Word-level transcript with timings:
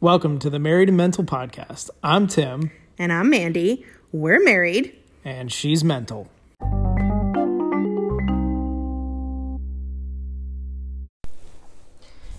Welcome 0.00 0.38
to 0.40 0.48
the 0.50 0.58
Married 0.58 0.88
and 0.88 0.96
Mental 0.96 1.24
Podcast. 1.24 1.90
I'm 2.02 2.26
Tim, 2.26 2.70
And 2.98 3.12
I'm 3.12 3.28
Mandy. 3.28 3.84
We're 4.12 4.42
married. 4.42 4.96
and 5.24 5.52
she's 5.52 5.84
mental. 5.84 6.28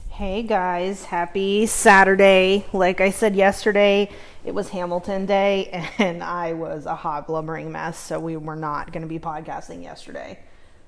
Hey 0.10 0.44
guys, 0.44 1.06
happy 1.06 1.66
Saturday. 1.66 2.66
Like 2.74 3.02
I 3.02 3.10
said 3.12 3.36
yesterday, 3.36 4.10
it 4.46 4.54
was 4.54 4.70
Hamilton 4.70 5.26
Day 5.26 5.88
and 5.98 6.24
I 6.24 6.54
was 6.54 6.86
a 6.86 6.96
hot 6.96 7.28
blubbering 7.28 7.72
mess, 7.72 7.98
so 7.98 8.20
we 8.20 8.38
were 8.38 8.56
not 8.56 8.92
going 8.92 9.02
to 9.02 9.08
be 9.08 9.20
podcasting 9.20 9.82
yesterday. 9.82 10.40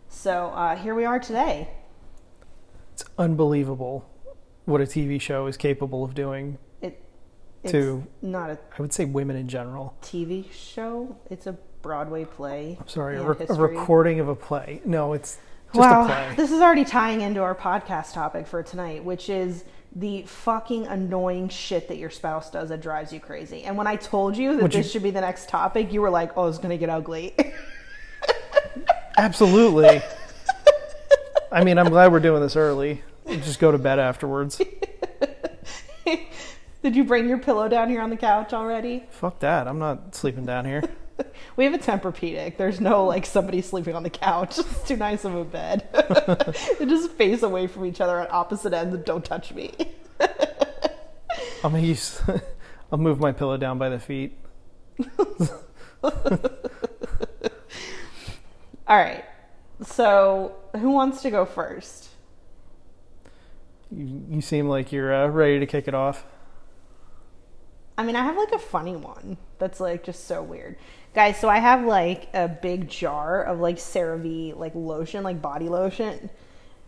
So 0.10 0.48
uh, 0.48 0.76
here 0.76 0.94
we 0.94 1.06
are 1.06 1.20
today. 1.20 1.70
It's 2.94 3.04
unbelievable 3.18 4.08
what 4.66 4.82
a 4.82 4.86
TV 4.86 5.20
show 5.20 5.48
is 5.48 5.58
capable 5.58 6.04
of 6.04 6.14
doing 6.14 6.58
It, 6.82 7.02
it's 7.64 7.72
to, 7.72 8.06
not 8.22 8.50
a 8.50 8.58
I 8.78 8.82
would 8.82 8.94
say, 8.94 9.06
women 9.06 9.36
in 9.36 9.48
general. 9.48 9.96
TV 10.02 10.52
show, 10.52 11.18
it's 11.30 11.48
a 11.48 11.58
Broadway 11.82 12.24
play. 12.24 12.78
I'm 12.80 12.88
sorry, 12.88 13.18
a, 13.18 13.24
re- 13.24 13.46
a 13.50 13.54
recording 13.56 14.20
of 14.22 14.30
a 14.30 14.36
play. 14.36 14.82
No, 14.86 15.12
it's 15.14 15.38
just 15.74 15.80
wow, 15.80 16.04
a 16.04 16.06
play. 16.08 16.34
this 16.38 16.50
is 16.52 16.62
already 16.62 16.86
tying 16.86 17.20
into 17.22 17.42
our 17.42 17.54
podcast 17.56 18.14
topic 18.14 18.48
for 18.48 18.64
tonight, 18.64 19.04
which 19.04 19.28
is 19.30 19.66
the 19.96 20.22
fucking 20.24 20.88
annoying 20.88 21.50
shit 21.50 21.88
that 21.90 21.98
your 21.98 22.10
spouse 22.10 22.50
does 22.50 22.70
that 22.70 22.82
drives 22.82 23.12
you 23.12 23.20
crazy. 23.20 23.64
And 23.64 23.78
when 23.78 23.86
I 23.86 23.98
told 23.98 24.38
you 24.38 24.54
that 24.56 24.62
Would 24.64 24.74
you- 24.74 24.82
this 24.82 24.92
should 24.92 25.04
be 25.04 25.12
the 25.12 25.20
next 25.22 25.50
topic, 25.50 25.92
you 25.92 26.02
were 26.02 26.10
like, 26.10 26.32
"Oh, 26.38 26.48
it's 26.48 26.58
gonna 26.58 26.78
get 26.78 26.90
ugly." 26.90 27.36
Absolutely. 29.18 30.02
I 31.52 31.64
mean, 31.64 31.78
I'm 31.78 31.90
glad 31.90 32.12
we're 32.12 32.20
doing 32.20 32.42
this 32.42 32.56
early. 32.56 33.04
Just 33.28 33.60
go 33.60 33.72
to 33.72 33.78
bed 33.78 34.00
afterwards. 34.00 34.62
Did 36.84 36.96
you 36.96 37.04
bring 37.06 37.30
your 37.30 37.38
pillow 37.38 37.70
down 37.70 37.90
here 37.90 38.02
on 38.02 38.10
the 38.10 38.18
couch 38.18 38.54
already? 38.54 39.06
Fuck 39.10 39.40
that. 39.40 39.68
I'm 39.68 39.80
not 39.80 40.14
sleeping 40.16 40.46
down 40.46 40.66
here. 40.66 40.84
We 41.56 41.66
have 41.66 41.76
a 41.76 41.78
Tempur-Pedic. 41.78 42.58
There's 42.58 42.82
no 42.82 43.06
like 43.06 43.28
somebody 43.28 43.62
sleeping 43.62 43.96
on 43.96 44.02
the 44.02 44.10
couch. 44.10 44.58
It's 44.60 44.88
too 44.88 44.98
nice 44.98 45.24
of 45.24 45.36
a 45.36 45.46
bed. 45.46 45.88
they 46.80 46.88
just 46.88 47.12
face 47.12 47.44
away 47.44 47.68
from 47.68 47.86
each 47.86 48.02
other 48.02 48.20
at 48.20 48.32
opposite 48.32 48.74
ends 48.74 48.96
and 48.96 49.06
don't 49.06 49.24
touch 49.24 49.54
me. 49.54 49.72
I'm 50.20 51.72
gonna 51.72 51.80
use. 51.82 52.20
I'll 52.92 52.98
move 52.98 53.20
my 53.20 53.32
pillow 53.32 53.58
down 53.58 53.78
by 53.78 53.90
the 53.90 54.00
feet. 54.00 54.40
All 58.88 58.98
right. 58.98 59.24
So, 59.84 60.56
who 60.76 60.90
wants 60.90 61.22
to 61.22 61.30
go 61.30 61.46
first? 61.46 62.10
You, 63.96 64.26
you 64.30 64.42
seem 64.42 64.68
like 64.68 64.92
you're 64.92 65.14
uh, 65.14 65.28
ready 65.28 65.60
to 65.60 65.66
kick 65.66 65.88
it 65.88 65.94
off. 65.94 66.26
I 67.98 68.04
mean, 68.04 68.16
I 68.16 68.24
have 68.24 68.38
like 68.38 68.52
a 68.52 68.60
funny 68.60 68.96
one 68.96 69.38
that's 69.60 69.80
like 69.80 70.04
just 70.04 70.26
so 70.26 70.42
weird. 70.42 70.78
Guys, 71.14 71.40
so 71.40 71.48
I 71.48 71.60
have 71.60 71.86
like 71.86 72.28
a 72.34 72.48
big 72.48 72.90
jar 72.90 73.44
of 73.44 73.60
like 73.60 73.78
CeraVe 73.78 74.58
like 74.58 74.74
lotion, 74.74 75.24
like 75.24 75.42
body 75.42 75.70
lotion. 75.70 76.30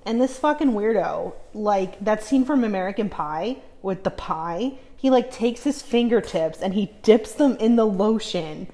And 0.03 0.19
this 0.19 0.37
fucking 0.37 0.71
weirdo, 0.71 1.33
like 1.53 2.03
that 2.03 2.23
scene 2.23 2.45
from 2.45 2.63
American 2.63 3.09
Pie 3.09 3.57
with 3.81 4.03
the 4.03 4.11
pie, 4.11 4.73
he 4.95 5.09
like 5.09 5.31
takes 5.31 5.63
his 5.63 5.81
fingertips 5.81 6.59
and 6.59 6.73
he 6.73 6.91
dips 7.03 7.33
them 7.33 7.55
in 7.57 7.75
the 7.75 7.85
lotion. 7.85 8.67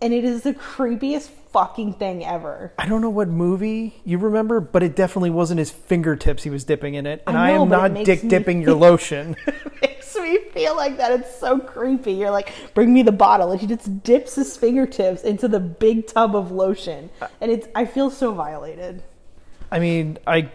And 0.00 0.12
it 0.12 0.24
is 0.24 0.42
the 0.42 0.52
creepiest 0.52 1.30
fucking 1.52 1.94
thing 1.94 2.24
ever. 2.24 2.72
I 2.78 2.86
don't 2.86 3.00
know 3.00 3.10
what 3.10 3.28
movie 3.28 3.94
you 4.04 4.18
remember, 4.18 4.60
but 4.60 4.82
it 4.82 4.94
definitely 4.94 5.30
wasn't 5.30 5.58
his 5.58 5.70
fingertips 5.70 6.42
he 6.42 6.50
was 6.50 6.64
dipping 6.64 6.94
in 6.94 7.06
it. 7.06 7.22
And 7.26 7.36
I, 7.36 7.48
I 7.48 7.50
am 7.52 7.62
it 7.62 7.66
not 7.66 7.94
dick 8.04 8.22
me 8.22 8.28
dipping 8.28 8.60
your 8.60 8.74
lotion. 8.74 9.36
makes 9.80 10.16
me 10.16 10.38
feel 10.50 10.76
like 10.76 10.96
that. 10.98 11.12
It's 11.12 11.38
so 11.38 11.58
creepy. 11.58 12.12
You're 12.12 12.30
like, 12.30 12.52
bring 12.74 12.92
me 12.92 13.02
the 13.02 13.12
bottle. 13.12 13.52
And 13.52 13.60
he 13.60 13.66
just 13.66 14.02
dips 14.02 14.34
his 14.34 14.56
fingertips 14.56 15.22
into 15.22 15.48
the 15.48 15.60
big 15.60 16.06
tub 16.06 16.36
of 16.36 16.50
lotion. 16.50 17.10
And 17.40 17.50
it's 17.50 17.68
I 17.74 17.84
feel 17.86 18.10
so 18.10 18.32
violated. 18.32 19.02
I 19.70 19.78
mean, 19.78 20.18
I 20.26 20.50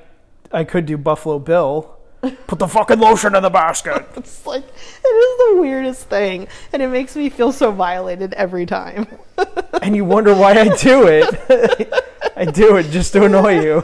I 0.52 0.64
could 0.64 0.86
do 0.86 0.98
Buffalo 0.98 1.40
Bill. 1.40 1.98
Put 2.22 2.60
the 2.60 2.68
fucking 2.68 3.00
lotion 3.00 3.36
in 3.36 3.42
the 3.42 3.50
basket. 3.50 4.08
It's 4.16 4.46
like 4.46 4.64
it 4.64 5.08
is 5.08 5.56
the 5.56 5.62
weirdest 5.62 6.08
thing. 6.08 6.48
And 6.72 6.82
it 6.82 6.90
makes 6.90 7.16
me 7.16 7.30
feel 7.30 7.52
so 7.52 7.72
violated 7.72 8.34
every 8.34 8.66
time. 8.66 9.08
and 9.82 9.96
you 9.96 10.06
wonder 10.06 10.36
why 10.36 10.52
I 10.52 10.76
do 10.78 11.08
it. 11.08 11.94
I 12.36 12.46
do 12.46 12.78
it 12.78 12.92
just 12.92 13.14
to 13.14 13.26
annoy 13.26 13.62
you. 13.62 13.84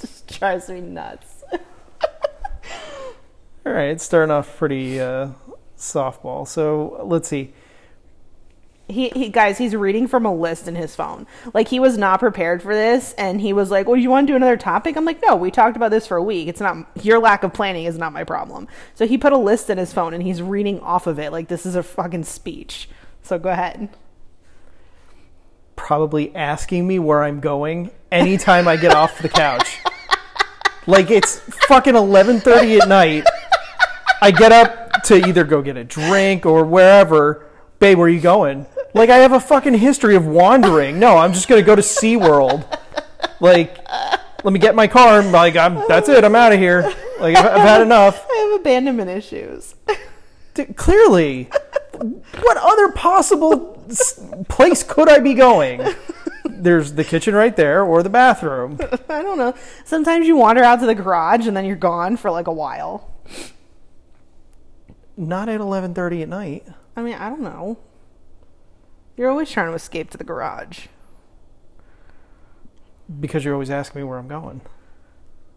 just 0.00 0.38
drives 0.38 0.68
me 0.68 0.80
nuts. 0.80 1.44
All 3.64 3.72
right, 3.72 3.90
it's 3.90 4.02
starting 4.02 4.32
off 4.32 4.56
pretty 4.56 5.00
uh, 5.00 5.28
softball. 5.76 6.48
So 6.48 7.00
let's 7.04 7.28
see. 7.28 7.52
He, 8.88 9.08
he 9.10 9.28
guys, 9.28 9.58
he's 9.58 9.74
reading 9.74 10.06
from 10.06 10.26
a 10.26 10.34
list 10.34 10.68
in 10.68 10.74
his 10.74 10.94
phone. 10.94 11.26
Like 11.54 11.68
he 11.68 11.80
was 11.80 11.96
not 11.96 12.20
prepared 12.20 12.62
for 12.62 12.74
this, 12.74 13.14
and 13.16 13.40
he 13.40 13.52
was 13.52 13.70
like, 13.70 13.86
"Well, 13.86 13.96
you 13.96 14.10
want 14.10 14.26
to 14.26 14.32
do 14.32 14.36
another 14.36 14.56
topic?" 14.56 14.96
I'm 14.96 15.04
like, 15.04 15.22
"No, 15.22 15.36
we 15.36 15.50
talked 15.50 15.76
about 15.76 15.90
this 15.90 16.06
for 16.06 16.16
a 16.16 16.22
week. 16.22 16.48
It's 16.48 16.60
not 16.60 16.88
your 17.02 17.18
lack 17.18 17.42
of 17.42 17.52
planning 17.54 17.84
is 17.84 17.96
not 17.96 18.12
my 18.12 18.24
problem." 18.24 18.68
So 18.94 19.06
he 19.06 19.16
put 19.16 19.32
a 19.32 19.38
list 19.38 19.70
in 19.70 19.78
his 19.78 19.92
phone, 19.92 20.12
and 20.14 20.22
he's 20.22 20.42
reading 20.42 20.80
off 20.80 21.06
of 21.06 21.18
it 21.18 21.32
like 21.32 21.48
this 21.48 21.64
is 21.64 21.76
a 21.76 21.82
fucking 21.82 22.24
speech. 22.24 22.88
So 23.22 23.38
go 23.38 23.50
ahead. 23.50 23.88
Probably 25.76 26.34
asking 26.34 26.86
me 26.86 26.98
where 26.98 27.22
I'm 27.22 27.40
going 27.40 27.90
anytime 28.10 28.68
I 28.68 28.76
get 28.76 28.94
off 28.94 29.18
the 29.20 29.28
couch. 29.28 29.78
Like 30.86 31.10
it's 31.10 31.38
fucking 31.68 31.94
11:30 31.94 32.80
at 32.80 32.88
night. 32.88 33.24
I 34.20 34.30
get 34.32 34.50
up 34.50 35.02
to 35.04 35.16
either 35.16 35.44
go 35.44 35.62
get 35.62 35.76
a 35.76 35.84
drink 35.84 36.44
or 36.44 36.64
wherever. 36.64 37.46
Babe, 37.82 37.98
where 37.98 38.06
are 38.06 38.10
you 38.10 38.20
going? 38.20 38.64
Like 38.94 39.10
I 39.10 39.16
have 39.16 39.32
a 39.32 39.40
fucking 39.40 39.74
history 39.74 40.14
of 40.14 40.24
wandering. 40.24 41.00
No, 41.00 41.18
I'm 41.18 41.32
just 41.32 41.48
gonna 41.48 41.62
go 41.62 41.74
to 41.74 41.82
SeaWorld. 41.82 42.64
Like, 43.40 43.76
let 44.44 44.52
me 44.52 44.60
get 44.60 44.76
my 44.76 44.86
car. 44.86 45.20
Like, 45.20 45.56
I'm. 45.56 45.82
That's 45.88 46.08
it. 46.08 46.22
I'm 46.22 46.36
out 46.36 46.52
of 46.52 46.60
here. 46.60 46.82
Like 47.18 47.36
I've, 47.36 47.44
I've 47.44 47.60
had 47.60 47.80
enough. 47.80 48.24
I 48.30 48.50
have 48.52 48.60
abandonment 48.60 49.10
issues. 49.10 49.74
Clearly, 50.76 51.50
what 52.40 52.56
other 52.56 52.92
possible 52.92 53.84
place 54.48 54.84
could 54.84 55.08
I 55.08 55.18
be 55.18 55.34
going? 55.34 55.82
There's 56.44 56.92
the 56.92 57.02
kitchen 57.02 57.34
right 57.34 57.56
there, 57.56 57.82
or 57.82 58.04
the 58.04 58.10
bathroom. 58.10 58.78
I 59.08 59.22
don't 59.22 59.38
know. 59.38 59.56
Sometimes 59.84 60.28
you 60.28 60.36
wander 60.36 60.62
out 60.62 60.78
to 60.78 60.86
the 60.86 60.94
garage 60.94 61.48
and 61.48 61.56
then 61.56 61.64
you're 61.64 61.74
gone 61.74 62.16
for 62.16 62.30
like 62.30 62.46
a 62.46 62.52
while. 62.52 63.10
Not 65.16 65.48
at 65.48 65.60
11:30 65.60 66.22
at 66.22 66.28
night. 66.28 66.64
I 66.96 67.02
mean, 67.02 67.14
I 67.14 67.28
don't 67.28 67.40
know. 67.40 67.78
You're 69.16 69.30
always 69.30 69.50
trying 69.50 69.68
to 69.68 69.74
escape 69.74 70.10
to 70.10 70.18
the 70.18 70.24
garage. 70.24 70.86
Because 73.20 73.44
you're 73.44 73.54
always 73.54 73.70
asking 73.70 74.00
me 74.00 74.04
where 74.04 74.18
I'm 74.18 74.28
going. 74.28 74.62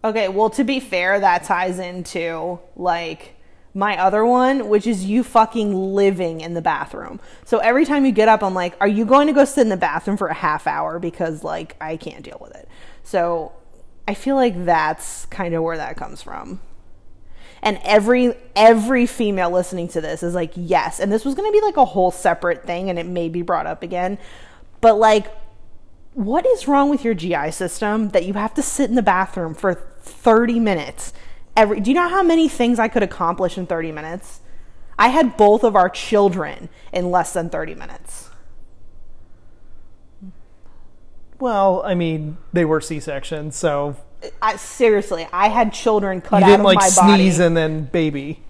Okay, 0.03 0.27
well, 0.27 0.49
to 0.51 0.63
be 0.63 0.79
fair, 0.79 1.19
that 1.19 1.43
ties 1.43 1.79
into 1.79 2.59
like 2.75 3.35
my 3.73 3.97
other 3.97 4.25
one, 4.25 4.69
which 4.69 4.87
is 4.87 5.05
you 5.05 5.23
fucking 5.23 5.73
living 5.73 6.41
in 6.41 6.53
the 6.53 6.61
bathroom. 6.61 7.19
So 7.43 7.57
every 7.57 7.85
time 7.85 8.05
you 8.05 8.11
get 8.11 8.29
up, 8.29 8.43
I'm 8.43 8.53
like, 8.53 8.75
are 8.79 8.87
you 8.87 9.05
going 9.05 9.27
to 9.27 9.33
go 9.33 9.45
sit 9.45 9.61
in 9.61 9.69
the 9.69 9.77
bathroom 9.77 10.15
for 10.15 10.27
a 10.27 10.33
half 10.33 10.67
hour? 10.67 10.99
Because 10.99 11.43
like 11.43 11.75
I 11.81 11.97
can't 11.97 12.23
deal 12.23 12.37
with 12.39 12.55
it. 12.55 12.69
So 13.03 13.51
I 14.07 14.13
feel 14.13 14.35
like 14.35 14.65
that's 14.65 15.25
kind 15.25 15.53
of 15.53 15.63
where 15.63 15.77
that 15.77 15.97
comes 15.97 16.21
from. 16.21 16.61
And 17.65 17.79
every 17.83 18.35
every 18.55 19.07
female 19.07 19.49
listening 19.49 19.87
to 19.89 19.99
this 19.99 20.21
is 20.21 20.35
like, 20.35 20.51
yes. 20.55 20.99
And 20.99 21.11
this 21.11 21.25
was 21.25 21.33
going 21.33 21.51
to 21.51 21.51
be 21.51 21.65
like 21.65 21.77
a 21.77 21.85
whole 21.85 22.11
separate 22.11 22.63
thing, 22.63 22.91
and 22.91 22.99
it 22.99 23.07
may 23.07 23.27
be 23.27 23.41
brought 23.41 23.65
up 23.65 23.81
again. 23.81 24.19
But 24.81 24.99
like, 24.99 25.25
what 26.13 26.45
is 26.45 26.67
wrong 26.67 26.91
with 26.91 27.03
your 27.03 27.15
GI 27.15 27.51
system 27.51 28.09
that 28.09 28.25
you 28.25 28.33
have 28.33 28.53
to 28.53 28.61
sit 28.61 28.89
in 28.89 28.95
the 28.95 29.01
bathroom 29.01 29.55
for 29.55 29.73
30 29.73 30.59
minutes? 30.59 31.11
Every 31.57 31.79
do 31.79 31.89
you 31.89 31.95
know 31.95 32.07
how 32.07 32.21
many 32.21 32.47
things 32.47 32.77
I 32.77 32.87
could 32.87 33.01
accomplish 33.01 33.57
in 33.57 33.65
30 33.65 33.91
minutes? 33.91 34.41
I 34.99 35.07
had 35.09 35.35
both 35.35 35.63
of 35.63 35.75
our 35.75 35.89
children 35.89 36.69
in 36.93 37.09
less 37.09 37.33
than 37.33 37.49
30 37.49 37.73
minutes. 37.73 38.29
Well, 41.39 41.81
I 41.83 41.95
mean, 41.95 42.37
they 42.53 42.63
were 42.63 42.79
C-sections, 42.79 43.57
so 43.57 43.97
I 44.41 44.55
seriously, 44.57 45.27
I 45.31 45.49
had 45.49 45.73
children 45.73 46.21
cut 46.21 46.39
you 46.39 46.45
out 46.45 46.47
didn't 46.47 46.59
of 46.61 46.65
like 46.65 46.77
my 46.77 46.87
sneeze 46.87 47.37
body. 47.37 47.47
and 47.47 47.57
then 47.57 47.85
baby. 47.85 48.41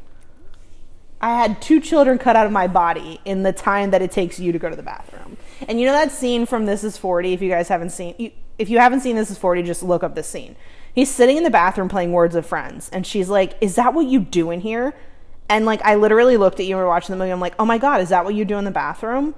I 1.21 1.29
had 1.29 1.61
two 1.61 1.79
children 1.79 2.17
cut 2.17 2.35
out 2.35 2.45
of 2.45 2.51
my 2.51 2.67
body 2.67 3.19
in 3.25 3.43
the 3.43 3.53
time 3.53 3.91
that 3.91 4.01
it 4.01 4.11
takes 4.11 4.39
you 4.39 4.51
to 4.51 4.59
go 4.59 4.69
to 4.69 4.75
the 4.75 4.83
bathroom. 4.83 5.37
And 5.67 5.79
you 5.79 5.87
know 5.87 5.93
that 5.93 6.11
scene 6.11 6.45
from 6.45 6.65
This 6.65 6.83
Is 6.83 6.97
40, 6.97 7.33
if 7.33 7.41
you 7.41 7.49
guys 7.49 7.67
haven't 7.67 7.91
seen 7.91 8.13
you, 8.17 8.31
if 8.59 8.69
you 8.69 8.79
haven't 8.79 8.99
seen 9.01 9.15
This 9.15 9.31
Is 9.31 9.37
40, 9.37 9.63
just 9.63 9.81
look 9.81 10.03
up 10.03 10.15
this 10.15 10.27
scene. 10.27 10.55
He's 10.93 11.09
sitting 11.09 11.37
in 11.37 11.43
the 11.43 11.49
bathroom 11.49 11.89
playing 11.89 12.11
Words 12.11 12.35
of 12.35 12.45
Friends, 12.45 12.89
and 12.93 13.07
she's 13.07 13.27
like, 13.29 13.53
Is 13.59 13.75
that 13.75 13.93
what 13.93 14.05
you 14.05 14.19
do 14.19 14.51
in 14.51 14.61
here? 14.61 14.93
And 15.49 15.65
like 15.65 15.81
I 15.83 15.95
literally 15.95 16.37
looked 16.37 16.59
at 16.59 16.65
you 16.65 16.75
and 16.75 16.79
we 16.79 16.83
were 16.83 16.89
watching 16.89 17.13
the 17.13 17.17
movie, 17.17 17.31
I'm 17.31 17.39
like, 17.39 17.55
Oh 17.57 17.65
my 17.65 17.77
god, 17.77 18.01
is 18.01 18.09
that 18.09 18.25
what 18.25 18.35
you 18.35 18.45
do 18.45 18.57
in 18.57 18.65
the 18.65 18.71
bathroom? 18.71 19.35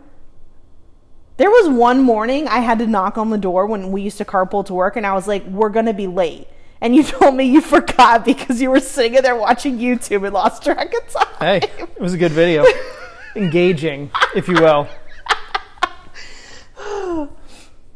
There 1.38 1.50
was 1.50 1.70
one 1.70 2.02
morning 2.02 2.48
I 2.48 2.60
had 2.60 2.80
to 2.80 2.88
knock 2.88 3.18
on 3.18 3.30
the 3.30 3.38
door 3.38 3.68
when 3.68 3.92
we 3.92 4.02
used 4.02 4.18
to 4.18 4.26
carpool 4.26 4.66
to 4.66 4.74
work, 4.74 4.96
and 4.96 5.06
I 5.06 5.14
was 5.14 5.28
like, 5.28 5.46
We're 5.46 5.70
gonna 5.70 5.94
be 5.94 6.08
late. 6.08 6.48
And 6.82 6.96
you 6.96 7.04
told 7.04 7.36
me 7.36 7.46
you 7.46 7.62
forgot 7.62 8.26
because 8.26 8.62
you 8.62 8.70
were 8.70 8.80
sitting 8.80 9.22
there 9.22 9.36
watching 9.36 9.78
YouTube 9.78 10.26
and 10.26 10.34
lost 10.34 10.64
track 10.64 10.94
of 10.94 11.08
time. 11.10 11.28
Hey, 11.40 11.70
it 11.78 12.00
was 12.00 12.14
a 12.14 12.18
good 12.18 12.32
video. 12.32 12.66
Engaging, 13.36 14.12
if 14.36 14.48
you 14.48 14.56
will. 14.56 14.88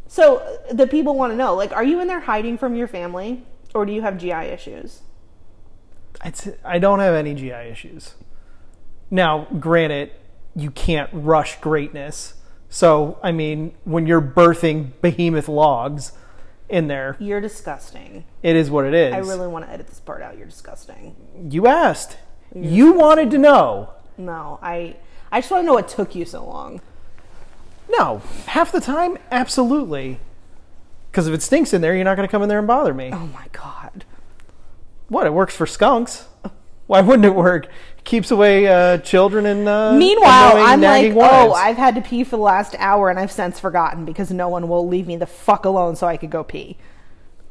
So 0.08 0.60
the 0.70 0.88
people 0.88 1.16
want 1.16 1.32
to 1.32 1.38
know, 1.38 1.56
like, 1.56 1.72
are 1.72 1.86
you 1.86 2.02
in 2.02 2.10
there 2.10 2.20
hiding 2.20 2.58
from 2.58 2.76
your 2.76 2.90
family, 2.90 3.46
or 3.74 3.86
do 3.86 3.94
you 3.94 4.02
have 4.02 4.18
GI 4.18 4.34
issues? 4.34 5.04
It's, 6.26 6.50
I 6.66 6.80
don't 6.80 7.00
have 7.00 7.14
any 7.14 7.34
GI 7.34 7.70
issues. 7.72 8.16
Now, 9.10 9.48
granted, 9.58 10.12
you 10.54 10.70
can't 10.70 11.10
rush 11.14 11.62
greatness. 11.62 12.34
So, 12.74 13.20
I 13.22 13.32
mean, 13.34 13.74
when 13.84 14.08
you're 14.08 14.22
birthing 14.22 14.94
behemoth 15.02 15.50
logs 15.50 16.14
in 16.70 16.88
there, 16.88 17.18
You're 17.20 17.42
disgusting. 17.42 18.24
it 18.42 18.56
is 18.56 18.72
what 18.72 18.86
it 18.86 18.94
is. 18.94 19.14
I 19.14 19.18
really 19.18 19.50
want 19.50 19.66
to 19.66 19.72
edit 19.72 19.88
this 19.88 20.00
part 20.00 20.22
out. 20.22 20.38
You're 20.38 20.48
disgusting. 20.48 21.16
you 21.50 21.68
asked. 21.68 22.18
You 22.56 22.94
wanted 22.94 23.30
to 23.32 23.38
know. 23.38 23.90
No, 24.18 24.58
I 24.62 24.96
I 25.32 25.42
just 25.42 25.52
want 25.52 25.64
to 25.64 25.66
know 25.66 25.74
what 25.74 25.88
took 25.90 26.16
you 26.16 26.24
so 26.26 26.46
long. 26.46 26.80
No, 27.90 28.22
half 28.48 28.72
the 28.72 28.80
time, 28.82 29.18
absolutely. 29.32 30.20
Because 31.12 31.28
if 31.28 31.34
it 31.34 31.42
stinks 31.42 31.74
in 31.74 31.82
there, 31.82 31.94
you're 31.94 32.06
not 32.06 32.16
going 32.16 32.28
to 32.28 32.32
come 32.32 32.42
in 32.42 32.48
there 32.48 32.60
and 32.60 32.68
bother 32.68 32.94
me. 32.94 33.10
Oh 33.14 33.28
my 33.28 33.48
god. 33.52 34.06
What? 35.10 35.28
It 35.28 35.34
works 35.34 35.56
for 35.58 35.66
skunks. 35.68 36.28
Why 36.88 37.02
wouldn't 37.02 37.26
it 37.26 37.36
work? 37.36 37.68
Keeps 38.04 38.32
away 38.32 38.68
uh, 38.68 38.98
children 38.98 39.46
and. 39.46 39.68
Uh, 39.68 39.94
Meanwhile, 39.94 40.58
I'm 40.58 40.82
like, 40.82 41.04
nagging 41.04 41.18
oh. 41.18 41.54
I've 41.54 41.78
had 41.78 41.96
to 41.96 42.02
pee 42.02 42.24
for 42.24 42.38
the 42.38 42.42
last 42.42 42.76
hour 42.80 43.10
and 43.10 43.20
I've 43.20 43.32
since 43.32 43.60
forgotten 43.60 44.06
because 44.06 44.32
no 44.32 44.50
one 44.50 44.68
will 44.68 44.88
leave 44.88 45.08
me 45.08 45.18
the 45.18 45.28
fuck 45.28 45.66
alone 45.66 45.96
so 45.96 46.08
I 46.08 46.18
could 46.18 46.32
go 46.32 46.44
pee. 46.44 46.78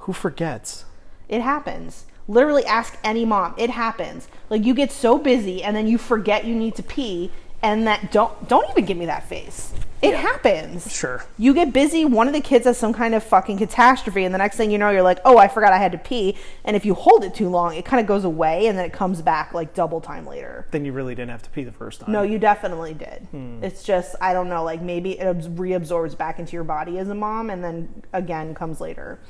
Who 0.01 0.13
forgets? 0.13 0.85
It 1.29 1.43
happens. 1.43 2.07
Literally 2.27 2.65
ask 2.65 2.97
any 3.05 3.25
mom. 3.25 3.55
It 3.57 3.71
happens. 3.71 4.29
Like 4.49 4.65
you 4.65 4.75
get 4.75 4.93
so 4.93 5.19
busy 5.19 5.63
and 5.63 5.77
then 5.77 5.87
you 5.87 5.99
forget 5.99 6.45
you 6.45 6.55
need 6.55 6.75
to 6.77 6.83
pee 6.83 7.31
and 7.63 7.87
that 7.87 8.13
don't 8.13 8.49
don't 8.49 8.69
even 8.71 8.85
give 8.85 8.97
me 8.97 9.07
that 9.07 9.29
face. 9.29 9.73
It 10.03 10.15
happens. 10.15 10.91
Sure. 10.93 11.25
You 11.37 11.53
get 11.53 11.73
busy, 11.73 12.05
one 12.05 12.27
of 12.27 12.33
the 12.33 12.41
kids 12.41 12.65
has 12.65 12.79
some 12.79 12.93
kind 12.93 13.15
of 13.15 13.23
fucking 13.23 13.59
catastrophe, 13.59 14.25
and 14.25 14.35
the 14.35 14.39
next 14.39 14.57
thing 14.57 14.71
you 14.71 14.79
know, 14.79 14.89
you're 14.91 15.03
like, 15.03 15.19
oh, 15.25 15.37
I 15.37 15.47
forgot 15.49 15.73
I 15.73 15.79
had 15.79 15.93
to 15.93 15.99
pee. 15.99 16.37
And 16.65 16.75
if 16.75 16.85
you 16.87 16.95
hold 16.95 17.23
it 17.23 17.35
too 17.35 17.49
long, 17.49 17.75
it 17.75 17.85
kind 17.85 18.01
of 18.01 18.07
goes 18.07 18.25
away 18.25 18.67
and 18.67 18.79
then 18.79 18.85
it 18.87 18.93
comes 18.93 19.21
back 19.21 19.53
like 19.53 19.75
double 19.75 20.01
time 20.01 20.27
later. 20.27 20.67
Then 20.71 20.85
you 20.85 20.93
really 20.93 21.15
didn't 21.15 21.31
have 21.31 21.43
to 21.43 21.51
pee 21.51 21.65
the 21.65 21.73
first 21.73 22.01
time. 22.01 22.13
No, 22.13 22.23
you 22.23 22.39
definitely 22.39 22.95
did. 22.95 23.27
Hmm. 23.31 23.63
It's 23.63 23.83
just, 23.83 24.17
I 24.21 24.33
don't 24.33 24.49
know, 24.49 24.65
like 24.65 24.81
maybe 24.81 25.19
it 25.19 25.37
reabsorbs 25.57 26.17
back 26.17 26.39
into 26.39 26.53
your 26.53 26.65
body 26.65 26.99
as 26.99 27.09
a 27.09 27.15
mom 27.15 27.51
and 27.51 27.63
then 27.63 28.03
again 28.13 28.55
comes 28.55 28.81
later. 28.81 29.21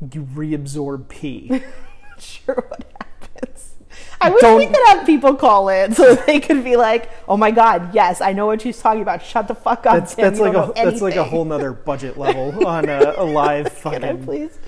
You 0.00 0.22
reabsorb 0.22 1.08
pee. 1.08 1.62
Sure, 2.20 2.66
what 2.68 2.84
happens. 3.00 3.76
I 4.22 4.28
wish 4.30 4.42
we 4.42 4.66
Don't- 4.66 4.74
could 4.74 4.86
have 4.88 5.06
people 5.06 5.34
call 5.34 5.68
in 5.70 5.94
so 5.94 6.14
they 6.14 6.40
could 6.40 6.62
be 6.62 6.76
like, 6.76 7.10
oh 7.26 7.36
my 7.38 7.50
God, 7.50 7.94
yes, 7.94 8.20
I 8.20 8.32
know 8.34 8.46
what 8.46 8.60
she's 8.60 8.78
talking 8.78 9.00
about. 9.02 9.22
Shut 9.22 9.48
the 9.48 9.54
fuck 9.54 9.86
up. 9.86 9.94
That's 9.94 10.14
that's 10.14 10.38
like 10.40 10.54
a 10.54 10.72
that's 10.74 11.00
like 11.00 11.16
a 11.16 11.24
whole 11.24 11.44
nother 11.44 11.72
budget 11.72 12.18
level 12.18 12.66
on 12.66 12.88
a, 12.88 13.14
a 13.16 13.24
live 13.24 13.80
Can 13.82 14.04
I 14.04 14.14
please 14.16 14.58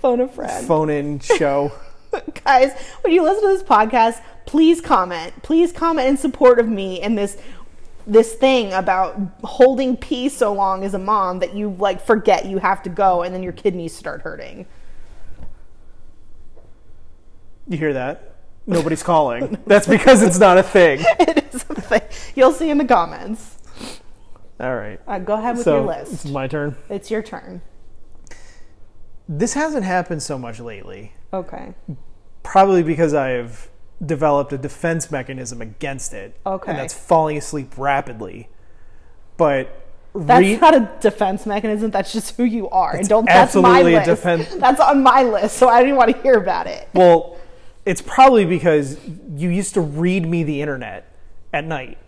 phone 0.00 0.20
a 0.20 0.28
friend? 0.28 0.66
phone 0.66 0.90
in 0.90 1.18
show. 1.18 1.72
guys, 2.44 2.72
when 3.02 3.12
you 3.12 3.22
listen 3.22 3.42
to 3.42 3.48
this 3.48 3.62
podcast, 3.62 4.20
please 4.46 4.80
comment. 4.80 5.32
Please 5.42 5.72
comment 5.72 6.08
in 6.08 6.16
support 6.16 6.58
of 6.60 6.68
me 6.68 7.00
and 7.00 7.18
this 7.18 7.36
this 8.06 8.32
thing 8.34 8.72
about 8.72 9.20
holding 9.44 9.96
pee 9.96 10.28
so 10.28 10.52
long 10.52 10.84
as 10.84 10.94
a 10.94 10.98
mom 10.98 11.40
that 11.40 11.54
you 11.54 11.70
like 11.78 12.00
forget 12.00 12.46
you 12.46 12.58
have 12.58 12.82
to 12.82 12.88
go 12.90 13.22
and 13.22 13.34
then 13.34 13.42
your 13.42 13.52
kidneys 13.52 13.94
start 13.94 14.22
hurting. 14.22 14.66
You 17.68 17.76
hear 17.78 17.92
that? 17.92 18.29
Nobody's 18.70 19.02
calling. 19.02 19.58
That's 19.66 19.86
because 19.86 20.22
it's 20.22 20.38
not 20.38 20.56
a 20.58 20.62
thing. 20.62 21.00
it 21.18 21.54
is 21.54 21.64
a 21.68 21.74
thing. 21.80 22.02
You'll 22.34 22.52
see 22.52 22.70
in 22.70 22.78
the 22.78 22.84
comments. 22.84 23.58
All 24.60 24.76
right. 24.76 25.00
Uh, 25.06 25.18
go 25.18 25.34
ahead 25.34 25.56
with 25.56 25.66
your 25.66 25.80
list. 25.80 26.12
it's 26.12 26.24
my 26.26 26.46
turn. 26.46 26.76
It's 26.88 27.10
your 27.10 27.22
turn. 27.22 27.62
This 29.28 29.54
hasn't 29.54 29.84
happened 29.84 30.22
so 30.22 30.38
much 30.38 30.60
lately. 30.60 31.12
Okay. 31.32 31.74
Probably 32.42 32.82
because 32.82 33.14
I've 33.14 33.68
developed 34.04 34.52
a 34.52 34.58
defense 34.58 35.10
mechanism 35.10 35.60
against 35.62 36.12
it. 36.12 36.36
Okay. 36.44 36.70
And 36.70 36.78
that's 36.78 36.94
falling 36.94 37.36
asleep 37.36 37.74
rapidly. 37.76 38.48
But 39.36 39.86
That's 40.14 40.40
re- 40.40 40.56
not 40.58 40.74
a 40.74 40.90
defense 41.00 41.46
mechanism. 41.46 41.90
That's 41.90 42.12
just 42.12 42.36
who 42.36 42.44
you 42.44 42.68
are. 42.70 42.96
and 42.96 43.08
don't. 43.08 43.24
That's 43.26 43.54
my 43.54 43.80
absolutely 43.80 43.94
a 43.94 43.96
list. 43.98 44.06
defense- 44.06 44.54
That's 44.58 44.80
on 44.80 45.02
my 45.02 45.22
list, 45.22 45.56
so 45.56 45.68
I 45.68 45.80
didn't 45.80 45.96
want 45.96 46.14
to 46.14 46.22
hear 46.22 46.34
about 46.34 46.66
it. 46.66 46.88
well, 46.94 47.36
it's 47.90 48.00
probably 48.00 48.44
because 48.44 48.96
you 49.34 49.48
used 49.48 49.74
to 49.74 49.80
read 49.80 50.24
me 50.24 50.44
the 50.44 50.62
internet 50.62 51.12
at 51.52 51.64
night. 51.64 51.98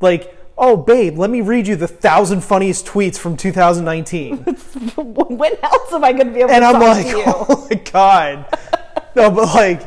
Like, 0.00 0.38
oh, 0.56 0.76
babe, 0.76 1.18
let 1.18 1.30
me 1.30 1.40
read 1.40 1.66
you 1.66 1.74
the 1.74 1.88
thousand 1.88 2.42
funniest 2.42 2.86
tweets 2.86 3.18
from 3.18 3.36
2019. 3.36 4.36
when 4.96 5.52
else 5.64 5.92
am 5.92 6.04
I 6.04 6.12
going 6.12 6.28
to 6.28 6.32
be 6.32 6.38
able 6.38 6.52
and 6.52 6.62
to 6.62 6.66
I'm 6.68 6.74
talk 6.74 6.82
like, 6.82 7.06
to 7.06 7.10
you? 7.10 7.24
oh 7.26 7.66
my 7.68 7.76
god. 7.90 8.46
no, 9.16 9.32
but 9.32 9.46
like, 9.52 9.82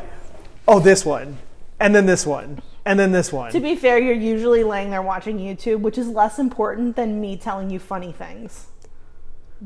oh, 0.68 0.78
this 0.78 1.06
one, 1.06 1.38
and 1.80 1.94
then 1.94 2.04
this 2.04 2.26
one, 2.26 2.60
and 2.84 3.00
then 3.00 3.10
this 3.10 3.32
one. 3.32 3.50
To 3.52 3.60
be 3.60 3.76
fair, 3.76 3.98
you're 3.98 4.12
usually 4.12 4.62
laying 4.62 4.90
there 4.90 5.00
watching 5.00 5.38
YouTube, 5.38 5.80
which 5.80 5.96
is 5.96 6.06
less 6.06 6.38
important 6.38 6.96
than 6.96 7.18
me 7.18 7.38
telling 7.38 7.70
you 7.70 7.78
funny 7.78 8.12
things. 8.12 8.66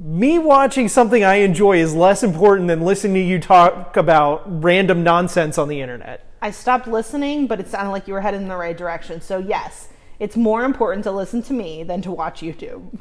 Me 0.00 0.38
watching 0.38 0.88
something 0.88 1.24
I 1.24 1.36
enjoy 1.36 1.78
is 1.78 1.92
less 1.92 2.22
important 2.22 2.68
than 2.68 2.82
listening 2.82 3.14
to 3.14 3.20
you 3.20 3.40
talk 3.40 3.96
about 3.96 4.42
random 4.62 5.02
nonsense 5.02 5.58
on 5.58 5.66
the 5.66 5.80
internet. 5.80 6.24
I 6.40 6.52
stopped 6.52 6.86
listening, 6.86 7.48
but 7.48 7.58
it 7.58 7.66
sounded 7.66 7.90
like 7.90 8.06
you 8.06 8.14
were 8.14 8.20
headed 8.20 8.40
in 8.40 8.46
the 8.46 8.56
right 8.56 8.76
direction. 8.76 9.20
So, 9.20 9.38
yes, 9.38 9.88
it's 10.20 10.36
more 10.36 10.62
important 10.62 11.02
to 11.04 11.10
listen 11.10 11.42
to 11.44 11.52
me 11.52 11.82
than 11.82 12.00
to 12.02 12.12
watch 12.12 12.42
YouTube. 12.42 12.96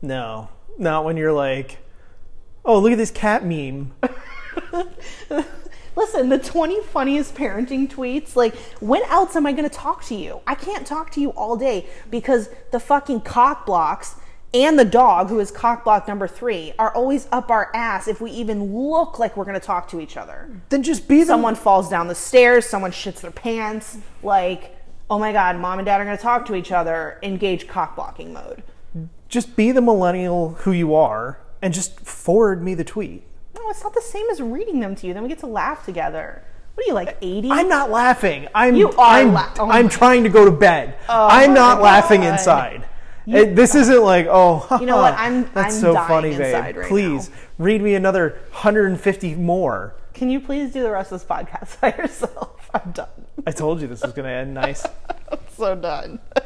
No, 0.00 0.48
not 0.78 1.04
when 1.04 1.18
you're 1.18 1.34
like, 1.34 1.78
oh, 2.64 2.78
look 2.78 2.92
at 2.92 2.98
this 2.98 3.10
cat 3.10 3.44
meme. 3.44 3.92
Listen, 5.94 6.30
the 6.30 6.38
20 6.38 6.80
funniest 6.84 7.34
parenting 7.34 7.86
tweets, 7.86 8.34
like, 8.34 8.56
when 8.80 9.02
else 9.04 9.36
am 9.36 9.46
I 9.46 9.52
going 9.52 9.68
to 9.68 9.74
talk 9.74 10.02
to 10.04 10.14
you? 10.14 10.40
I 10.46 10.54
can't 10.54 10.86
talk 10.86 11.10
to 11.12 11.20
you 11.20 11.28
all 11.30 11.58
day 11.58 11.86
because 12.10 12.48
the 12.70 12.80
fucking 12.80 13.20
cock 13.20 13.66
blocks 13.66 14.14
and 14.54 14.78
the 14.78 14.84
dog, 14.84 15.28
who 15.28 15.40
is 15.40 15.50
cock 15.50 15.84
block 15.84 16.06
number 16.06 16.28
three, 16.28 16.72
are 16.78 16.94
always 16.94 17.26
up 17.32 17.50
our 17.50 17.70
ass 17.74 18.06
if 18.08 18.20
we 18.20 18.30
even 18.32 18.74
look 18.74 19.18
like 19.18 19.36
we're 19.36 19.44
going 19.44 19.58
to 19.58 19.66
talk 19.66 19.88
to 19.88 20.00
each 20.00 20.16
other. 20.16 20.50
Then 20.68 20.82
just 20.82 21.08
be 21.08 21.20
the 21.20 21.26
someone 21.26 21.54
falls 21.54 21.88
down 21.88 22.08
the 22.08 22.14
stairs, 22.14 22.66
someone 22.66 22.90
shits 22.92 23.20
their 23.20 23.30
pants, 23.30 23.98
like, 24.22 24.76
oh 25.10 25.18
my 25.18 25.32
god, 25.32 25.58
mom 25.58 25.78
and 25.78 25.86
dad 25.86 26.00
are 26.00 26.04
gonna 26.04 26.16
talk 26.16 26.46
to 26.46 26.54
each 26.54 26.72
other, 26.72 27.18
engage 27.22 27.66
cock 27.68 27.96
blocking 27.96 28.32
mode. 28.32 28.62
just 29.28 29.56
be 29.56 29.72
the 29.72 29.80
millennial 29.82 30.50
who 30.60 30.72
you 30.72 30.94
are, 30.94 31.38
and 31.60 31.72
just 31.74 32.00
forward 32.00 32.62
me 32.62 32.74
the 32.74 32.84
tweet. 32.84 33.22
No, 33.54 33.62
it's 33.70 33.82
not 33.82 33.94
the 33.94 34.00
same 34.00 34.28
as 34.30 34.40
reading 34.40 34.80
them 34.80 34.94
to 34.96 35.06
you. 35.06 35.14
Then 35.14 35.22
we 35.22 35.28
get 35.28 35.38
to 35.40 35.46
laugh 35.46 35.84
together. 35.84 36.44
What 36.74 36.86
are 36.86 36.88
you 36.88 36.94
like, 36.94 37.18
80? 37.20 37.50
I'm 37.50 37.68
not 37.68 37.90
laughing. 37.90 38.48
I'm 38.54 38.74
You 38.74 38.90
are 38.92 39.20
I'm, 39.20 39.34
la- 39.34 39.52
oh 39.58 39.70
I'm 39.70 39.88
trying 39.90 40.22
to 40.24 40.30
go 40.30 40.44
to 40.46 40.50
bed. 40.50 40.96
Oh 41.08 41.28
I'm 41.28 41.50
my 41.50 41.54
not 41.54 41.82
laughing 41.82 42.22
inside. 42.22 42.88
It- 43.26 43.54
this 43.56 43.74
isn't 43.74 44.02
like 44.02 44.26
oh 44.28 44.66
You 44.80 44.86
know 44.86 44.96
what? 44.96 45.14
I'm- 45.14 45.48
that's 45.54 45.74
I'm 45.76 45.80
so 45.80 45.94
funny, 45.94 46.36
babe. 46.36 46.76
right 46.76 46.88
Please 46.88 47.30
read 47.58 47.80
me 47.82 47.94
another 47.94 48.38
150 48.50 49.34
more. 49.36 49.94
Can 50.14 50.28
you 50.30 50.40
please 50.40 50.72
do 50.72 50.82
the 50.82 50.90
rest 50.90 51.12
of 51.12 51.20
this 51.20 51.28
podcast 51.28 51.80
by 51.80 51.88
yourself? 51.96 52.70
I'm 52.74 52.90
done. 52.92 53.08
I 53.46 53.50
told 53.52 53.80
you 53.80 53.86
this 53.88 54.02
was 54.02 54.12
going 54.12 54.26
to 54.26 54.32
end 54.32 54.54
nice. 54.54 54.84
I'm 55.30 55.38
so 55.56 55.74
done. 55.74 56.18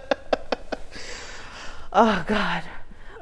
oh 1.93 2.25
god. 2.27 2.63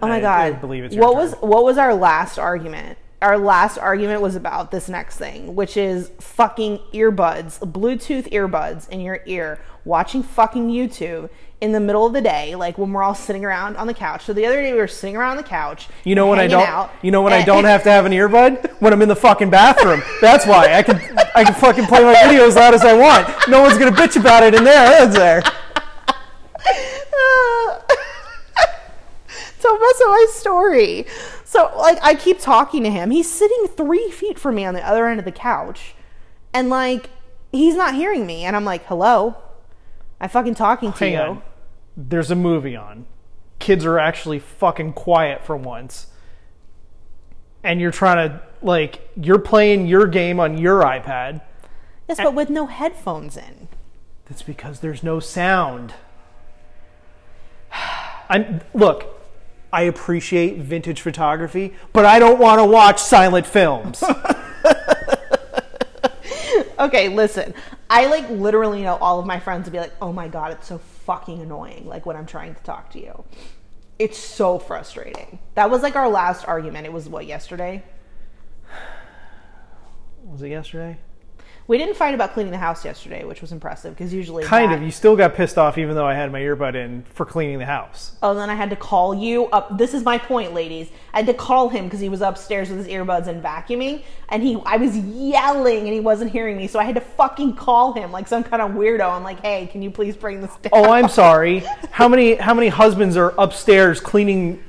Oh 0.02 0.08
my 0.08 0.16
I- 0.16 0.20
god. 0.20 0.40
I 0.40 0.52
believe 0.52 0.84
it's 0.84 0.96
what 0.96 1.12
turn. 1.12 1.16
was 1.22 1.32
what 1.40 1.64
was 1.64 1.78
our 1.78 1.94
last 1.94 2.38
argument? 2.38 2.98
Our 3.22 3.38
last 3.38 3.78
argument 3.78 4.20
was 4.20 4.36
about 4.36 4.70
this 4.70 4.88
next 4.88 5.16
thing, 5.16 5.54
which 5.54 5.78
is 5.78 6.10
fucking 6.20 6.78
earbuds, 6.92 7.58
Bluetooth 7.60 8.28
earbuds 8.30 8.86
in 8.90 9.00
your 9.00 9.20
ear, 9.24 9.60
watching 9.86 10.22
fucking 10.22 10.68
YouTube 10.68 11.30
in 11.64 11.72
the 11.72 11.80
middle 11.80 12.04
of 12.04 12.12
the 12.12 12.20
day, 12.20 12.54
like 12.54 12.76
when 12.76 12.92
we're 12.92 13.02
all 13.02 13.14
sitting 13.14 13.42
around 13.42 13.78
on 13.78 13.86
the 13.86 13.94
couch. 13.94 14.26
So 14.26 14.34
the 14.34 14.44
other 14.44 14.60
day 14.60 14.74
we 14.74 14.78
were 14.78 14.86
sitting 14.86 15.16
around 15.16 15.30
on 15.30 15.36
the 15.38 15.48
couch. 15.48 15.88
You 16.04 16.14
know 16.14 16.26
when 16.26 16.38
I 16.38 16.46
don't. 16.46 16.68
out, 16.68 16.92
you 17.00 17.10
know 17.10 17.22
when 17.22 17.32
I 17.32 17.42
don't 17.42 17.64
have 17.64 17.82
to 17.84 17.90
have 17.90 18.04
an 18.04 18.12
earbud 18.12 18.82
when 18.82 18.92
I'm 18.92 19.00
in 19.00 19.08
the 19.08 19.16
fucking 19.16 19.48
bathroom. 19.48 20.02
That's 20.20 20.46
why 20.46 20.74
I 20.74 20.82
can 20.82 20.96
I 21.34 21.42
can 21.42 21.54
fucking 21.54 21.86
play 21.86 22.04
my 22.04 22.22
video 22.22 22.46
as 22.46 22.54
loud 22.54 22.74
as 22.74 22.82
I 22.82 22.92
want. 22.92 23.26
No 23.48 23.62
one's 23.62 23.78
gonna 23.78 23.96
bitch 23.96 24.20
about 24.20 24.42
it 24.42 24.54
in 24.54 24.62
there. 24.62 25.02
Is 25.08 25.14
there? 25.14 25.42
Don't 29.62 29.80
mess 29.80 30.00
up 30.02 30.08
my 30.08 30.26
story. 30.30 31.06
So, 31.46 31.72
like, 31.78 31.98
I 32.02 32.14
keep 32.14 32.38
talking 32.38 32.82
to 32.82 32.90
him. 32.90 33.10
He's 33.10 33.30
sitting 33.30 33.68
three 33.68 34.10
feet 34.10 34.38
from 34.38 34.56
me 34.56 34.66
on 34.66 34.74
the 34.74 34.86
other 34.86 35.06
end 35.06 35.18
of 35.18 35.24
the 35.24 35.32
couch, 35.32 35.94
and 36.52 36.68
like, 36.68 37.08
he's 37.52 37.74
not 37.74 37.94
hearing 37.94 38.26
me. 38.26 38.44
And 38.44 38.54
I'm 38.54 38.66
like, 38.66 38.84
"Hello, 38.84 39.36
I'm 40.20 40.28
fucking 40.28 40.56
talking 40.56 40.92
to 40.92 40.98
Hang 40.98 41.12
you." 41.14 41.18
on. 41.18 41.42
There's 41.96 42.30
a 42.30 42.36
movie 42.36 42.76
on. 42.76 43.06
Kids 43.58 43.84
are 43.84 43.98
actually 43.98 44.38
fucking 44.38 44.92
quiet 44.94 45.44
for 45.44 45.56
once. 45.56 46.08
and 47.62 47.80
you're 47.80 47.90
trying 47.92 48.28
to 48.28 48.42
like 48.62 49.08
you're 49.16 49.38
playing 49.38 49.86
your 49.86 50.06
game 50.06 50.38
on 50.40 50.58
your 50.58 50.82
iPad. 50.82 51.40
Yes, 52.08 52.18
but 52.18 52.34
with 52.34 52.50
no 52.50 52.66
headphones 52.66 53.36
in. 53.36 53.68
That's 54.26 54.42
because 54.42 54.80
there's 54.80 55.02
no 55.02 55.20
sound. 55.20 55.94
I'm 58.28 58.60
look, 58.74 59.20
I 59.72 59.82
appreciate 59.82 60.58
vintage 60.58 61.00
photography, 61.00 61.74
but 61.92 62.04
I 62.04 62.18
don't 62.18 62.38
want 62.38 62.58
to 62.60 62.64
watch 62.64 63.00
silent 63.00 63.46
films. 63.46 64.02
Okay, 66.78 67.08
listen. 67.08 67.54
I 67.88 68.06
like 68.06 68.28
literally 68.30 68.82
know 68.82 68.96
all 68.96 69.20
of 69.20 69.26
my 69.26 69.38
friends 69.38 69.66
to 69.66 69.70
be 69.70 69.78
like, 69.78 69.92
"Oh 70.02 70.12
my 70.12 70.26
god, 70.28 70.52
it's 70.52 70.66
so 70.66 70.78
fucking 71.04 71.40
annoying." 71.40 71.86
Like 71.86 72.06
when 72.06 72.16
I'm 72.16 72.26
trying 72.26 72.54
to 72.54 72.62
talk 72.62 72.90
to 72.92 73.00
you, 73.00 73.24
it's 73.98 74.18
so 74.18 74.58
frustrating. 74.58 75.38
That 75.54 75.70
was 75.70 75.82
like 75.82 75.96
our 75.96 76.08
last 76.08 76.46
argument. 76.46 76.86
It 76.86 76.92
was 76.92 77.08
what 77.08 77.26
yesterday. 77.26 77.82
Was 80.24 80.42
it 80.42 80.48
yesterday? 80.48 80.98
We 81.66 81.78
didn't 81.78 81.96
fight 81.96 82.14
about 82.14 82.34
cleaning 82.34 82.52
the 82.52 82.58
house 82.58 82.84
yesterday, 82.84 83.24
which 83.24 83.40
was 83.40 83.50
impressive 83.50 83.94
because 83.96 84.12
usually 84.12 84.44
Kind 84.44 84.70
that- 84.70 84.76
of. 84.76 84.82
You 84.82 84.90
still 84.90 85.16
got 85.16 85.34
pissed 85.34 85.56
off 85.56 85.78
even 85.78 85.94
though 85.94 86.04
I 86.06 86.12
had 86.12 86.30
my 86.30 86.40
earbud 86.40 86.74
in 86.74 87.04
for 87.04 87.24
cleaning 87.24 87.58
the 87.58 87.64
house. 87.64 88.16
Oh, 88.22 88.34
then 88.34 88.50
I 88.50 88.54
had 88.54 88.68
to 88.68 88.76
call 88.76 89.14
you 89.14 89.46
up. 89.46 89.78
This 89.78 89.94
is 89.94 90.02
my 90.04 90.18
point, 90.18 90.52
ladies. 90.52 90.90
I 91.14 91.18
had 91.18 91.26
to 91.26 91.32
call 91.34 91.70
him 91.70 91.84
because 91.84 92.00
he 92.00 92.10
was 92.10 92.20
upstairs 92.20 92.68
with 92.68 92.78
his 92.78 92.88
earbuds 92.88 93.28
and 93.28 93.42
vacuuming, 93.42 94.02
and 94.28 94.42
he, 94.42 94.60
I 94.66 94.76
was 94.76 94.94
yelling 94.98 95.78
and 95.84 95.94
he 95.94 96.00
wasn't 96.00 96.32
hearing 96.32 96.58
me, 96.58 96.66
so 96.66 96.78
I 96.78 96.84
had 96.84 96.96
to 96.96 97.00
fucking 97.00 97.56
call 97.56 97.94
him 97.94 98.12
like 98.12 98.28
some 98.28 98.44
kind 98.44 98.60
of 98.60 98.72
weirdo. 98.72 99.10
I'm 99.10 99.22
like, 99.22 99.40
hey, 99.40 99.66
can 99.66 99.80
you 99.80 99.90
please 99.90 100.16
bring 100.16 100.42
this 100.42 100.54
down? 100.56 100.70
Oh, 100.74 100.90
I'm 100.90 101.08
sorry. 101.24 101.60
How 101.90 102.08
many 102.08 102.34
how 102.34 102.52
many 102.52 102.68
husbands 102.68 103.16
are 103.16 103.32
upstairs 103.38 104.00
cleaning 104.00 104.62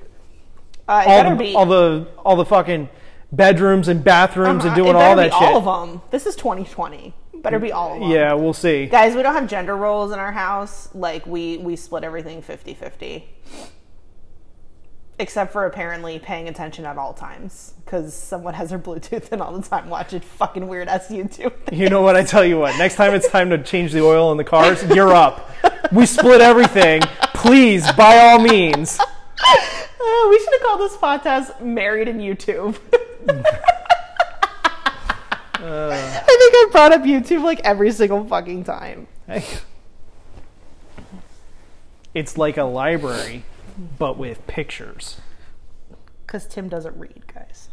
uh, 0.88 1.04
all 1.08 1.24
better 1.24 1.36
the, 1.36 1.56
all 1.56 1.66
the 1.66 2.08
all 2.20 2.36
the 2.38 2.46
fucking 2.46 2.88
bedrooms 3.32 3.88
and 3.88 4.04
bathrooms 4.04 4.64
and 4.64 4.72
Uh-huh. 4.74 4.76
doing 4.76 4.90
It 4.90 4.94
better 4.94 5.06
all 5.10 5.16
that 5.16 5.34
shit? 5.34 5.42
All 5.42 5.58
of 5.58 5.90
them. 5.90 6.02
This 6.12 6.26
is 6.26 6.36
2020. 6.36 7.14
Better 7.36 7.60
be 7.60 7.72
all 7.72 7.94
of 7.94 8.00
them. 8.00 8.10
Yeah, 8.10 8.34
we'll 8.34 8.54
see. 8.54 8.88
Guys, 8.88 9.16
we 9.16 9.22
don't 9.22 9.36
have 9.36 9.48
gender 9.48 9.76
roles 9.78 10.12
in 10.12 10.18
our 10.20 10.32
house. 10.32 10.90
Like 10.96 11.28
we 11.28 11.58
we 11.58 11.76
split 11.76 12.04
everything 12.04 12.42
50-50. 12.42 13.24
Except 15.18 15.54
for 15.54 15.66
apparently 15.66 16.20
paying 16.20 16.50
attention 16.50 16.86
at 16.86 16.98
all 16.98 17.14
times 17.14 17.74
because 17.86 18.14
someone 18.14 18.54
has 18.56 18.72
their 18.72 18.80
Bluetooth 18.80 19.32
in 19.32 19.40
all 19.42 19.54
the 19.58 19.62
time 19.66 19.90
watching 19.90 20.20
fucking 20.20 20.68
weird 20.68 20.90
ass 20.90 21.08
YouTube. 21.08 21.54
You 21.72 21.88
know 21.90 22.02
what? 22.02 22.18
I 22.18 22.24
tell 22.24 22.44
you 22.44 22.58
what. 22.60 22.78
Next 22.78 22.96
time 22.96 23.14
it's 23.14 23.30
time 23.30 23.50
to 23.52 23.58
change 23.64 23.94
the 23.94 24.02
oil 24.02 24.32
in 24.34 24.38
the 24.38 24.44
cars, 24.44 24.84
you're 24.94 25.14
up. 25.14 25.50
We 25.94 26.06
split 26.06 26.42
everything. 26.42 27.02
Please, 27.34 27.90
by 27.94 28.18
all 28.18 28.40
means. 28.40 29.00
Oh, 30.02 30.28
we 30.32 30.40
should 30.44 30.54
have 30.54 30.62
called 30.64 30.82
this 30.82 30.98
podcast 30.98 31.62
"Married 31.62 32.08
in 32.10 32.18
YouTube." 32.18 32.78
I 35.68 36.24
think 36.26 36.56
I 36.56 36.68
brought 36.72 36.92
up 36.94 37.02
YouTube 37.04 37.44
like 37.44 37.60
every 37.64 37.92
single 37.92 38.26
fucking 38.26 38.64
time. 38.64 39.08
It's 42.16 42.38
like 42.38 42.56
a 42.56 42.64
library, 42.64 43.44
but 44.00 44.18
with 44.18 44.48
pictures. 44.48 45.20
Because 46.26 46.48
Tim 46.48 46.70
doesn't 46.70 46.98
read, 46.98 47.26
guys. 47.28 47.68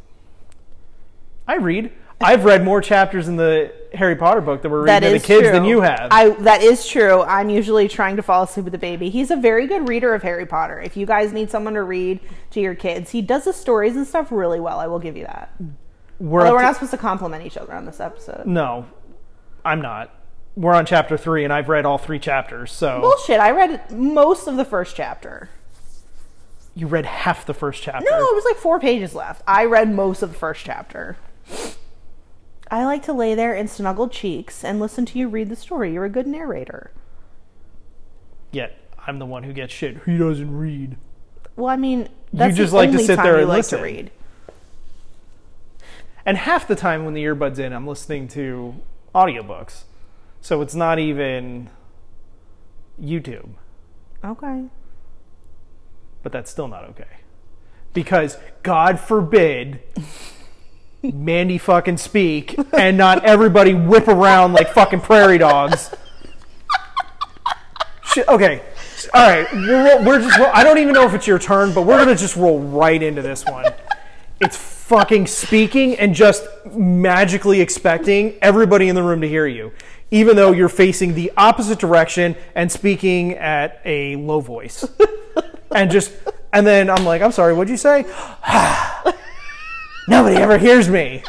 I 1.47 1.55
read. 1.59 1.93
I've 2.23 2.45
read 2.45 2.65
more 2.65 2.81
chapters 2.81 3.29
in 3.29 3.37
the 3.37 3.73
Harry 3.95 4.17
Potter 4.17 4.41
book 4.41 4.63
that 4.63 4.71
we're 4.71 4.83
reading 4.83 5.01
That 5.01 5.01
to 5.01 5.19
the 5.19 5.19
kids 5.27 5.43
true. 5.43 5.53
than 5.53 5.65
you 5.65 5.81
have. 5.83 6.09
I 6.11 6.31
that 6.31 6.63
is 6.63 6.87
true. 6.87 7.23
I'm 7.23 7.51
usually 7.51 7.89
trying 7.89 8.17
to 8.17 8.23
fall 8.23 8.45
asleep 8.45 8.65
with 8.65 8.73
the 8.73 8.79
baby. 8.79 9.11
He's 9.11 9.31
a 9.31 9.37
very 9.37 9.67
good 9.67 9.89
reader 9.89 10.15
of 10.15 10.23
Harry 10.23 10.47
Potter. 10.47 10.81
If 10.81 10.97
you 10.97 11.05
guys 11.07 11.33
need 11.33 11.51
someone 11.51 11.75
to 11.75 11.83
read 11.83 12.21
to 12.53 12.61
your 12.61 12.75
kids, 12.75 13.11
he 13.11 13.21
does 13.23 13.45
the 13.45 13.53
stories 13.53 13.97
and 13.97 14.07
stuff 14.07 14.33
really 14.33 14.61
well. 14.61 14.79
I 14.79 14.87
will 14.87 14.99
give 14.99 15.17
you 15.17 15.25
that. 15.25 15.53
we're 16.19 16.41
Although 16.41 16.53
we're 16.55 16.59
to- 16.61 16.65
not 16.67 16.75
supposed 16.77 16.93
to 16.93 16.99
compliment 16.99 17.45
each 17.45 17.57
other 17.57 17.75
on 17.75 17.85
this 17.85 18.01
episode. 18.01 18.47
no, 18.47 18.87
I'm 19.65 19.81
not. 19.83 20.15
We're 20.55 20.75
on 20.75 20.85
chapter 20.87 21.17
three, 21.17 21.45
and 21.45 21.53
I've 21.53 21.69
read 21.71 21.87
all 21.87 21.97
three 21.99 22.19
chapters. 22.19 22.73
So 22.73 23.01
Bullshit. 23.01 23.41
I 23.41 23.51
read 23.53 23.91
most 23.91 24.47
of 24.47 24.57
the 24.57 24.65
first 24.67 24.95
chapter. 24.97 25.49
you 26.75 26.87
read 26.87 27.07
half 27.07 27.45
the 27.47 27.55
first 27.55 27.83
chapter. 27.83 28.07
No, 28.11 28.17
it 28.19 28.35
was 28.35 28.45
like 28.45 28.57
four 28.57 28.79
pages 28.81 29.15
left. 29.15 29.43
I 29.47 29.65
read 29.67 29.91
most 29.95 30.23
of 30.23 30.31
the 30.33 30.39
first 30.39 30.65
chapter. 30.65 31.17
I 32.73 32.87
like 32.87 33.03
to 33.03 33.13
lay 33.13 33.35
there 33.35 33.55
and 33.55 33.69
snuggle 33.69 34.09
cheeks 34.09 34.65
and 34.65 34.81
listen 34.81 35.05
to 35.05 35.19
you 35.19 35.29
read 35.29 35.51
the 35.51 35.57
story. 35.57 35.93
You're 35.93 36.07
a 36.07 36.11
good 36.11 36.27
narrator. 36.27 36.91
Yet 38.51 38.79
I'm 39.07 39.19
the 39.19 39.27
one 39.27 39.43
who 39.43 39.53
gets 39.53 39.75
shit. 39.75 40.03
He 40.07 40.17
doesn't 40.17 40.57
read. 40.57 40.97
Well, 41.55 41.67
I 41.69 41.77
mean, 41.77 42.09
that's 42.33 42.57
just 42.57 42.71
the 42.71 42.77
like 42.79 42.93
to 42.93 42.99
sit 42.99 43.17
time 43.17 43.27
there 43.27 43.39
and 43.41 43.49
like 43.49 43.59
listen. 43.59 43.79
to 43.79 43.85
read. 43.85 44.11
And 46.25 46.39
half 46.39 46.67
the 46.67 46.75
time 46.75 47.05
when 47.05 47.13
the 47.13 47.23
earbuds 47.25 47.59
in, 47.59 47.75
I'm 47.75 47.87
listening 47.87 48.27
to 48.29 48.77
audiobooks. 49.15 49.83
So 50.41 50.63
it's 50.63 50.75
not 50.75 50.99
even 50.99 51.69
YouTube, 53.01 53.51
Okay. 54.25 54.65
but 56.23 56.33
that's 56.33 56.51
still 56.51 56.69
not 56.69 56.85
okay. 56.85 57.19
Because 57.93 58.39
God 58.63 58.99
forbid 58.99 59.81
Mandy 61.03 61.59
fucking 61.59 61.97
speak 61.97 62.57
and 62.73 62.97
not 62.97 63.25
everybody 63.25 63.75
whip 63.75 64.07
around 64.07 64.53
like 64.53 64.73
fucking 64.73 65.01
prairie 65.01 65.39
dogs. 65.39 65.91
Shit, 68.05 68.29
okay. 68.29 68.63
All 69.13 69.29
right, 69.29 69.53
we're, 69.53 70.05
we're 70.05 70.21
just. 70.21 70.39
I 70.39 70.63
don't 70.63 70.79
even 70.79 70.95
know 70.95 71.05
if 71.05 71.15
it's 71.15 71.27
your 71.27 71.39
turn, 71.39 71.75
but 71.75 71.83
we're 71.83 71.99
gonna 71.99 72.15
just 72.15 72.37
roll 72.37 72.61
right 72.61 73.03
into 73.03 73.21
this 73.21 73.45
one. 73.45 73.67
It's 74.41 74.57
fucking 74.57 75.27
speaking 75.27 75.97
and 75.97 76.15
just 76.15 76.47
magically 76.73 77.61
expecting 77.61 78.39
everybody 78.41 78.89
in 78.89 78.95
the 78.95 79.03
room 79.03 79.21
to 79.23 79.29
hear 79.29 79.47
you, 79.47 79.73
even 80.11 80.37
though 80.37 80.53
you're 80.53 80.69
facing 80.69 81.15
the 81.15 81.33
opposite 81.37 81.79
direction 81.79 82.37
and 82.55 82.71
speaking 82.71 83.33
at 83.35 83.81
a 83.85 84.17
low 84.17 84.41
voice. 84.41 84.85
and 85.75 85.91
just, 85.91 86.13
and 86.53 86.67
then 86.67 86.91
I'm 86.91 87.05
like, 87.05 87.23
I'm 87.23 87.33
sorry, 87.33 87.55
what'd 87.55 87.71
you 87.71 87.77
say? 87.77 88.05
Nobody 90.09 90.37
ever 90.37 90.59
hears 90.59 90.89
me. 90.89 91.23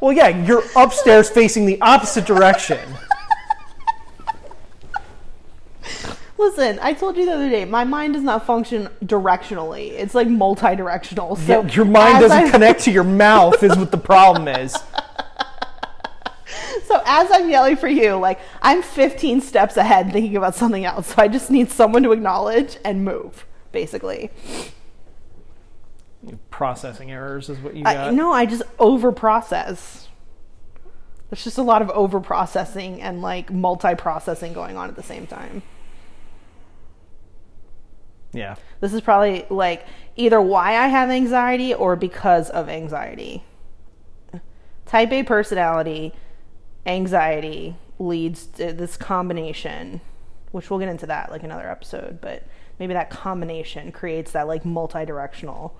Well, 0.00 0.12
yeah, 0.12 0.28
you're 0.28 0.62
upstairs 0.76 1.28
facing 1.30 1.66
the 1.66 1.80
opposite 1.80 2.24
direction. 2.26 2.78
Listen, 6.36 6.78
I 6.82 6.92
told 6.92 7.16
you 7.16 7.24
the 7.26 7.32
other 7.32 7.48
day, 7.48 7.64
my 7.64 7.84
mind 7.84 8.14
does 8.14 8.22
not 8.22 8.44
function 8.44 8.88
directionally. 9.04 9.90
It's 9.92 10.14
like 10.14 10.28
multi-directional. 10.28 11.36
So 11.36 11.62
Yeah, 11.62 11.68
your 11.72 11.84
mind 11.84 12.20
doesn't 12.20 12.36
I- 12.46 12.50
connect 12.50 12.80
to 12.84 12.90
your 12.90 13.04
mouth, 13.04 13.62
is 13.62 13.76
what 13.76 13.90
the 13.90 13.98
problem 13.98 14.48
is. 14.48 14.76
So 16.86 17.00
as 17.06 17.28
I'm 17.32 17.48
yelling 17.48 17.76
for 17.76 17.88
you, 17.88 18.14
like 18.16 18.38
I'm 18.62 18.82
15 18.82 19.40
steps 19.40 19.76
ahead 19.76 20.12
thinking 20.12 20.36
about 20.36 20.54
something 20.54 20.84
else. 20.84 21.08
So 21.08 21.14
I 21.18 21.28
just 21.28 21.50
need 21.50 21.70
someone 21.70 22.02
to 22.02 22.12
acknowledge 22.12 22.76
and 22.84 23.04
move, 23.04 23.46
basically. 23.72 24.30
Processing 26.50 27.10
errors 27.10 27.48
is 27.48 27.58
what 27.58 27.74
you 27.74 27.82
I, 27.84 27.94
got. 27.94 28.14
no, 28.14 28.32
I 28.32 28.46
just 28.46 28.62
over 28.78 29.12
process. 29.12 30.08
There's 31.30 31.44
just 31.44 31.58
a 31.58 31.62
lot 31.62 31.82
of 31.82 31.90
over 31.90 32.20
processing 32.20 33.00
and 33.00 33.22
like 33.22 33.52
multi 33.52 33.94
processing 33.94 34.52
going 34.52 34.76
on 34.76 34.88
at 34.88 34.96
the 34.96 35.02
same 35.02 35.26
time. 35.26 35.62
Yeah. 38.32 38.56
This 38.80 38.92
is 38.92 39.00
probably 39.00 39.46
like 39.48 39.86
either 40.16 40.40
why 40.40 40.76
I 40.76 40.88
have 40.88 41.08
anxiety 41.08 41.72
or 41.72 41.96
because 41.96 42.50
of 42.50 42.68
anxiety. 42.68 43.44
Type 44.86 45.12
A 45.12 45.22
personality, 45.22 46.12
anxiety 46.84 47.76
leads 47.98 48.46
to 48.46 48.72
this 48.72 48.96
combination, 48.96 50.00
which 50.50 50.68
we'll 50.68 50.80
get 50.80 50.88
into 50.88 51.06
that 51.06 51.30
like 51.30 51.42
another 51.42 51.68
episode, 51.68 52.20
but 52.20 52.42
maybe 52.78 52.92
that 52.92 53.08
combination 53.08 53.92
creates 53.92 54.32
that 54.32 54.46
like 54.46 54.64
multi 54.64 55.04
directional. 55.04 55.76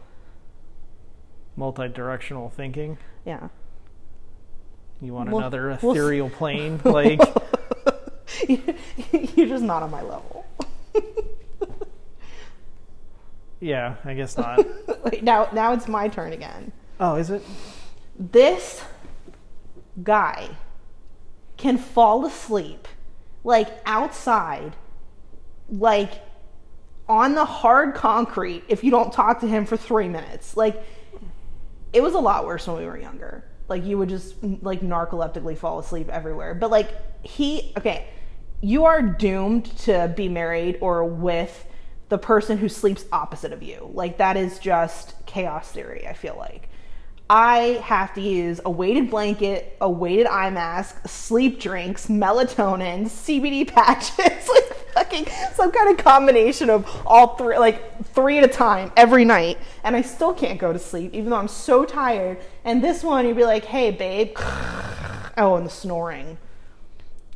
Multi-directional 1.56 2.50
thinking. 2.50 2.98
Yeah. 3.24 3.48
You 5.00 5.12
want 5.12 5.30
Well- 5.30 5.38
another 5.38 5.78
well, 5.82 5.92
ethereal 5.92 6.30
plane? 6.30 6.80
Like, 6.84 7.20
You're 8.48 9.46
just 9.48 9.62
not 9.64 9.82
on 9.82 9.90
my 9.90 10.02
level. 10.02 10.44
yeah, 13.60 13.96
I 14.04 14.14
guess 14.14 14.36
not. 14.36 14.64
Wait, 15.04 15.22
now 15.22 15.48
now 15.52 15.72
it's 15.72 15.86
my 15.88 16.08
turn 16.08 16.32
again. 16.32 16.72
Oh, 17.00 17.14
is 17.16 17.30
it? 17.30 17.42
this 18.18 18.82
guy 20.02 20.48
can 21.56 21.76
fall 21.78 22.24
asleep 22.26 22.86
like 23.42 23.68
outside 23.86 24.72
like 25.68 26.12
on 27.08 27.34
the 27.34 27.44
hard 27.44 27.94
concrete 27.94 28.62
if 28.68 28.82
you 28.84 28.90
don't 28.90 29.12
talk 29.12 29.40
to 29.40 29.46
him 29.48 29.64
for 29.66 29.76
3 29.76 30.08
minutes 30.08 30.56
like 30.56 30.82
it 31.94 32.02
was 32.02 32.14
a 32.14 32.18
lot 32.18 32.44
worse 32.44 32.66
when 32.66 32.76
we 32.76 32.84
were 32.84 32.98
younger. 32.98 33.44
Like 33.68 33.84
you 33.84 33.96
would 33.96 34.10
just 34.10 34.34
like 34.62 34.82
narcoleptically 34.82 35.56
fall 35.56 35.78
asleep 35.78 36.10
everywhere. 36.10 36.54
But 36.54 36.70
like 36.70 36.90
he 37.24 37.72
okay 37.78 38.08
you 38.60 38.84
are 38.84 39.02
doomed 39.02 39.64
to 39.78 40.12
be 40.16 40.28
married 40.28 40.78
or 40.80 41.04
with 41.04 41.66
the 42.08 42.18
person 42.18 42.58
who 42.58 42.68
sleeps 42.68 43.06
opposite 43.12 43.52
of 43.52 43.62
you. 43.62 43.90
Like 43.94 44.18
that 44.18 44.36
is 44.36 44.58
just 44.58 45.14
chaos 45.26 45.72
theory 45.72 46.06
i 46.06 46.12
feel 46.12 46.36
like 46.38 46.68
I 47.30 47.80
have 47.82 48.12
to 48.14 48.20
use 48.20 48.60
a 48.64 48.70
weighted 48.70 49.10
blanket, 49.10 49.76
a 49.80 49.88
weighted 49.88 50.26
eye 50.26 50.50
mask, 50.50 51.08
sleep 51.08 51.58
drinks, 51.58 52.06
melatonin, 52.08 53.04
CBD 53.06 53.66
patches, 53.74 54.48
like 54.48 54.64
fucking 54.94 55.26
some 55.54 55.72
kind 55.72 55.90
of 55.98 56.04
combination 56.04 56.68
of 56.68 56.86
all 57.06 57.34
three, 57.36 57.56
like 57.58 58.04
three 58.08 58.38
at 58.38 58.44
a 58.44 58.48
time 58.48 58.92
every 58.96 59.24
night. 59.24 59.58
And 59.84 59.96
I 59.96 60.02
still 60.02 60.34
can't 60.34 60.58
go 60.60 60.72
to 60.72 60.78
sleep, 60.78 61.14
even 61.14 61.30
though 61.30 61.36
I'm 61.38 61.48
so 61.48 61.84
tired. 61.86 62.38
And 62.64 62.84
this 62.84 63.02
one, 63.02 63.26
you'd 63.26 63.36
be 63.36 63.44
like, 63.44 63.64
hey, 63.64 63.90
babe. 63.90 64.36
Oh, 65.36 65.56
and 65.56 65.66
the 65.66 65.70
snoring. 65.70 66.38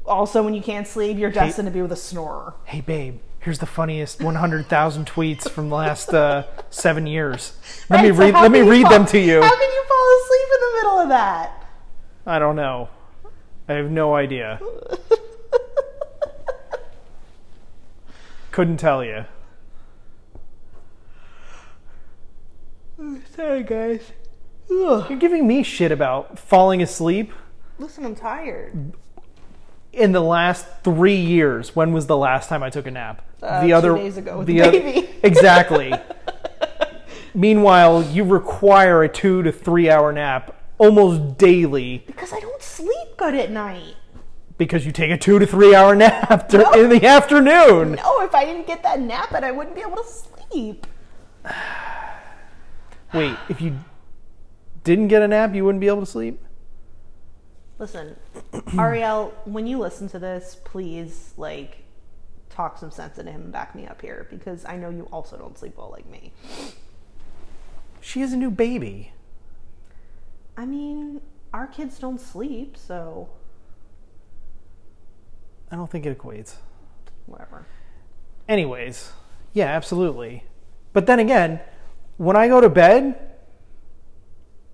Also, 0.07 0.45
when 0.45 0.55
you 0.55 0.63
can't 0.63 0.87
sleep, 0.87 1.19
you're 1.19 1.33
destined 1.33 1.67
to 1.67 1.73
be 1.73 1.83
with 1.83 1.91
a 1.91 1.97
snorer. 1.97 2.55
Hey, 2.65 2.81
babe. 2.81 3.19
Here's 3.41 3.59
the 3.59 3.67
funniest 3.67 4.23
100,000 4.23 5.05
tweets 5.05 5.51
from 5.51 5.69
the 5.69 5.75
last 5.75 6.15
uh, 6.15 6.45
seven 6.71 7.09
years. 7.09 7.57
Let 7.91 8.03
me 8.03 8.11
Right, 8.13 8.17
so 8.17 8.23
read. 8.23 8.35
how 8.35 8.43
let 8.43 8.53
me 8.53 8.61
read 8.61 8.87
them 8.87 9.05
to 9.07 9.19
you. 9.19 9.43
How 9.43 9.51
can 9.57 9.69
you 9.69 9.85
fall 9.89 10.21
asleep 10.23 10.49
in 10.55 10.61
the 10.61 10.77
middle 10.77 10.98
of 11.09 11.17
that? 11.17 11.65
I 12.27 12.39
don't 12.39 12.57
know. 12.57 12.91
I 13.69 13.75
have 13.75 13.91
no 13.91 14.15
idea. 14.15 14.61
Couldn't 18.51 18.77
tell 18.79 19.05
you. 19.05 19.25
Sorry, 23.35 23.63
guys. 23.63 24.13
You're 24.69 25.17
giving 25.19 25.47
me 25.47 25.63
shit 25.63 25.93
about 25.93 26.39
falling 26.39 26.83
asleep 26.83 27.33
Listen, 27.79 28.05
I'm 28.05 28.15
tired. 28.15 28.93
in 29.93 30.13
the 30.13 30.21
last 30.21 30.67
three 30.85 31.17
years. 31.17 31.75
When 31.75 31.93
was 31.93 32.07
the 32.07 32.17
last 32.17 32.49
time 32.49 32.63
I 32.63 32.69
took 32.69 32.87
a 32.87 32.91
nap? 32.91 33.25
Uh, 33.43 33.63
the 33.63 33.73
other 33.73 33.95
days 33.95 34.17
ago 34.19 34.39
with 34.39 34.49
the 34.49 34.61
the 34.61 34.71
baby. 34.71 35.09
exactly. 35.23 35.95
Meanwhile, 37.35 38.03
you 38.03 38.25
require 38.25 39.05
a 39.05 39.09
two 39.09 39.43
to 39.45 39.53
three 39.53 39.89
hour 39.89 40.13
nap 40.13 40.58
almost 40.79 41.37
daily 41.39 42.05
Because 42.07 42.33
I 42.33 42.41
don't 42.41 42.63
sleep 42.63 43.17
good 43.17 43.35
at 43.35 43.51
night. 43.51 43.97
because 44.57 44.87
you 44.87 44.93
take 44.93 45.11
a 45.11 45.19
two 45.19 45.39
to 45.39 45.47
three 45.47 45.75
hour 45.75 45.95
nap 46.05 46.49
dur- 46.49 46.65
in 46.77 46.89
the 46.91 47.05
afternoon. 47.07 47.93
No, 47.93 48.21
if 48.23 48.35
I 48.35 48.45
didn't 48.45 48.67
get 48.67 48.83
that 48.85 49.01
nap, 49.01 49.31
then 49.31 49.45
I 49.45 49.51
wouldn't 49.53 49.75
be 49.77 49.83
able 49.83 49.97
to 49.97 50.05
sleep. 50.05 50.87
Wait, 53.15 53.37
if 53.49 53.61
you 53.61 53.79
didn't 54.85 55.09
get 55.09 55.23
a 55.23 55.29
nap, 55.29 55.55
you 55.55 55.65
wouldn't 55.65 55.81
be 55.81 55.89
able 55.89 56.01
to 56.01 56.07
sleep? 56.07 56.43
Listen, 57.79 58.17
Ariel, 58.79 59.33
when 59.45 59.67
you 59.67 59.79
listen 59.79 60.09
to 60.11 60.19
this, 60.19 60.57
please 60.65 61.33
like 61.37 61.85
talk 62.51 62.77
some 62.77 62.91
sense 62.91 63.19
into 63.19 63.31
him 63.31 63.43
and 63.43 63.53
back 63.53 63.75
me 63.75 63.87
up 63.87 64.01
here 64.03 64.27
because 64.31 64.65
I 64.65 64.77
know 64.77 64.91
you 64.91 65.05
also 65.13 65.37
don't 65.37 65.57
sleep 65.57 65.77
well 65.79 65.91
like 65.91 66.09
me. 66.11 66.33
She 68.01 68.21
is 68.21 68.33
a 68.33 68.37
new 68.37 68.51
baby. 68.51 69.13
I 70.59 70.67
mean, 70.67 71.21
our 71.55 71.69
kids 71.69 72.01
don't 72.01 72.21
sleep, 72.21 72.77
so 72.77 73.31
I 75.71 75.77
don't 75.77 75.89
think 75.89 76.05
it 76.05 76.19
equates. 76.19 76.57
whatever. 77.27 77.65
Anyways, 78.49 79.13
yeah, 79.53 79.67
absolutely. 79.67 80.43
But 80.93 81.07
then 81.07 81.21
again, 81.21 81.61
when 82.17 82.35
I 82.35 82.49
go 82.49 82.61
to 82.61 82.69
bed, 82.69 83.37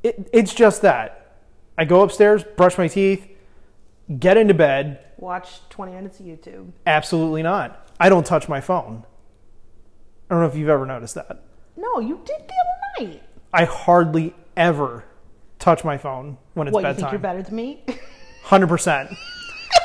it, 0.03 0.31
it's 0.33 0.55
just 0.55 0.81
that. 0.81 1.37
I 1.77 1.85
go 1.85 2.01
upstairs, 2.01 2.45
brush 2.57 2.79
my 2.79 2.89
teeth, 2.89 3.29
get 4.19 4.39
into 4.39 4.55
bed. 4.55 5.01
Watch 5.19 5.69
20 5.69 5.93
minutes 5.93 6.19
of 6.19 6.25
YouTube. 6.25 6.73
Absolutely 6.87 7.43
not. 7.43 7.91
I 8.01 8.09
don't 8.09 8.25
touch 8.25 8.49
my 8.49 8.63
phone. 8.63 9.05
I 10.31 10.35
don't 10.35 10.45
know 10.45 10.49
if 10.49 10.57
you've 10.57 10.71
ever 10.71 10.87
noticed 10.87 11.17
that. 11.17 11.43
No, 11.77 12.01
you 12.01 12.23
did 12.25 12.41
the 12.49 12.55
other 13.05 13.11
night. 13.11 13.23
I 13.53 13.65
hardly 13.65 14.35
ever 14.57 15.05
touch 15.65 15.83
my 15.83 15.97
phone 15.97 16.37
when 16.53 16.69
it's 16.69 16.75
what, 16.75 16.85
you 16.85 16.93
think 16.93 17.11
you're 17.11 17.19
better 17.19 17.43
than 17.43 17.57
me? 17.57 17.83
Hundred 18.43 18.67
percent. 18.67 19.09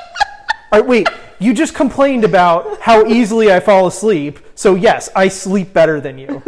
All 0.74 0.79
right, 0.81 0.86
wait. 0.86 1.07
You 1.39 1.53
just 1.53 1.74
complained 1.74 2.25
about 2.25 2.82
how 2.82 3.08
easily 3.08 3.51
I 3.51 3.62
fall 3.62 3.88
asleep. 3.88 4.39
So 4.56 4.75
yes, 4.75 5.10
I 5.15 5.30
sleep 5.30 5.71
better 5.71 6.01
than 6.01 6.17
you. 6.17 6.43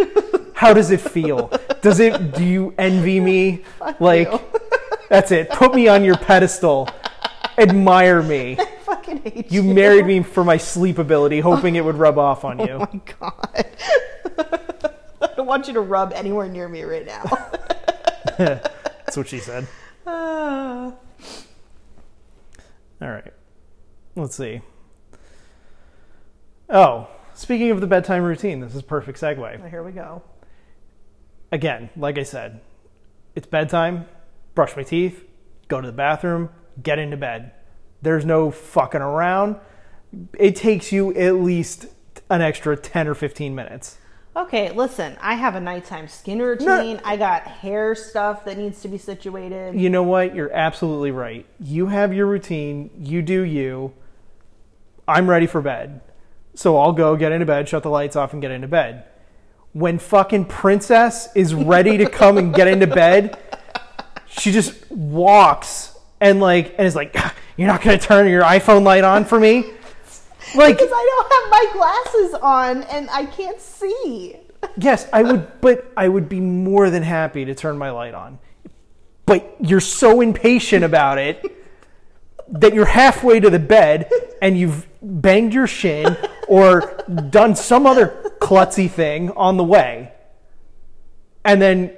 How 0.54 0.74
does 0.74 0.92
it 0.92 1.00
feel? 1.00 1.50
Does 1.82 2.02
it? 2.02 2.34
Do 2.34 2.44
you 2.44 2.76
envy 2.78 3.22
me? 3.22 3.64
like, 4.02 4.30
that's 5.10 5.32
it. 5.32 5.50
Put 5.50 5.74
me 5.74 5.88
on 5.88 6.04
your 6.04 6.18
pedestal. 6.18 6.90
Admire 7.58 8.22
me. 8.22 8.58
I 8.60 8.66
fucking 8.84 9.22
hate 9.24 9.52
you. 9.52 9.64
You 9.64 9.74
married 9.74 10.06
me 10.06 10.24
for 10.24 10.44
my 10.44 10.58
sleep 10.58 10.98
ability, 10.98 11.40
hoping 11.40 11.78
it 11.78 11.86
would 11.86 11.96
rub 11.96 12.18
off 12.18 12.44
on 12.44 12.60
oh 12.60 12.66
you. 12.66 12.74
Oh 12.74 12.80
my 12.80 13.02
god. 13.18 13.66
I 15.22 15.34
don't 15.38 15.48
want 15.48 15.68
you 15.68 15.74
to 15.76 15.82
rub 15.82 16.12
anywhere 16.12 16.50
near 16.50 16.68
me 16.68 16.84
right 16.84 17.06
now. 17.06 18.62
That's 19.12 19.18
what 19.18 19.28
she 19.28 19.40
said. 19.40 19.68
Ah. 20.08 20.94
All 23.02 23.10
right. 23.10 23.34
Let's 24.16 24.38
see. 24.38 24.62
Oh, 26.70 27.10
speaking 27.34 27.72
of 27.72 27.82
the 27.82 27.88
bedtime 27.88 28.24
routine, 28.24 28.62
this 28.62 28.74
is 28.74 28.80
a 28.80 28.84
perfect 28.84 29.20
segue. 29.20 29.70
Here 29.70 29.84
we 29.84 29.92
go. 29.92 30.24
again, 31.52 31.90
like 31.98 32.18
I 32.18 32.24
said, 32.24 32.62
it's 33.36 33.48
bedtime, 33.48 34.06
brush 34.56 34.78
my 34.78 34.84
teeth, 34.84 35.26
go 35.68 35.82
to 35.82 35.88
the 35.88 35.92
bathroom, 35.92 36.50
get 36.82 36.98
into 36.98 37.18
bed. 37.18 37.52
There's 38.02 38.24
no 38.24 38.50
fucking 38.50 39.02
around. 39.02 39.58
It 40.40 40.56
takes 40.56 40.94
you 40.94 41.14
at 41.16 41.36
least 41.36 41.88
an 42.30 42.42
extra 42.42 42.78
10 42.78 43.10
or 43.10 43.16
15 43.16 43.54
minutes. 43.54 43.98
Okay, 44.34 44.72
listen, 44.72 45.18
I 45.20 45.36
have 45.36 45.56
a 45.56 45.60
nighttime 45.60 46.08
skin 46.08 46.40
routine. 46.40 47.02
I 47.04 47.18
got 47.18 47.44
hair 47.44 47.94
stuff 47.96 48.46
that 48.46 48.58
needs 48.58 48.82
to 48.82 48.88
be 48.88 48.98
situated. 48.98 49.76
You 49.80 49.90
know 49.90 50.04
what? 50.04 50.34
You're 50.34 50.52
absolutely 50.54 51.12
right. 51.12 51.46
You 51.60 51.88
have 51.88 52.14
your 52.14 52.28
routine, 52.28 52.90
you 52.98 53.22
do 53.22 53.42
you. 53.42 53.92
I'm 55.06 55.30
ready 55.30 55.48
for 55.48 55.62
bed. 55.62 56.00
So 56.54 56.78
I'll 56.78 56.94
go 56.94 57.18
get 57.18 57.34
into 57.34 57.46
bed, 57.46 57.68
shut 57.68 57.84
the 57.84 57.90
lights 57.90 58.16
off, 58.16 58.32
and 58.32 58.42
get 58.42 58.52
into 58.52 58.70
bed. 58.70 59.04
When 59.74 60.00
fucking 60.00 60.46
Princess 60.46 61.28
is 61.36 61.54
ready 61.54 61.98
to 61.98 62.10
come 62.10 62.38
and 62.38 62.54
get 62.54 62.70
into 62.70 62.88
bed, 62.88 63.38
she 64.28 64.54
just 64.54 64.90
walks 64.90 65.98
and 66.22 66.40
like 66.40 66.76
and 66.78 66.88
is 66.88 66.96
like, 66.96 67.12
"Ah, 67.18 67.34
"You're 67.58 67.68
not 67.68 67.82
gonna 67.82 67.98
turn 67.98 68.30
your 68.30 68.44
iPhone 68.44 68.84
light 68.84 69.04
on 69.04 69.26
for 69.26 69.40
me." 69.40 69.72
Like, 70.56 70.78
Because 70.78 70.92
I 70.94 71.26
don't 71.30 71.32
have 71.34 71.50
my 71.52 71.66
glasses 71.74 72.34
on 72.42 72.84
and 72.84 73.10
I 73.10 73.26
can't 73.26 73.60
see. 73.60 74.38
yes, 74.78 75.08
I 75.14 75.24
would, 75.24 75.62
but 75.62 75.92
I 75.96 76.08
would 76.08 76.28
be 76.30 76.40
more 76.40 76.90
than 76.90 77.04
happy 77.04 77.46
to 77.46 77.56
turn 77.56 77.78
my 77.78 77.90
light 77.92 78.14
on. 78.14 78.40
But 79.26 79.56
you're 79.60 79.80
so 79.80 80.22
impatient 80.22 80.84
about 80.84 81.18
it 81.18 81.58
that 82.50 82.74
you're 82.74 82.86
halfway 82.86 83.40
to 83.40 83.50
the 83.50 83.60
bed 83.60 84.12
and 84.42 84.58
you've 84.58 84.88
banged 85.02 85.54
your 85.54 85.68
shin 85.68 86.18
or 86.48 87.02
done 87.30 87.56
some 87.56 87.86
other 87.86 88.34
klutzy 88.42 88.90
thing 88.90 89.32
on 89.32 89.56
the 89.58 89.64
way. 89.64 90.12
And 91.46 91.62
then 91.62 91.94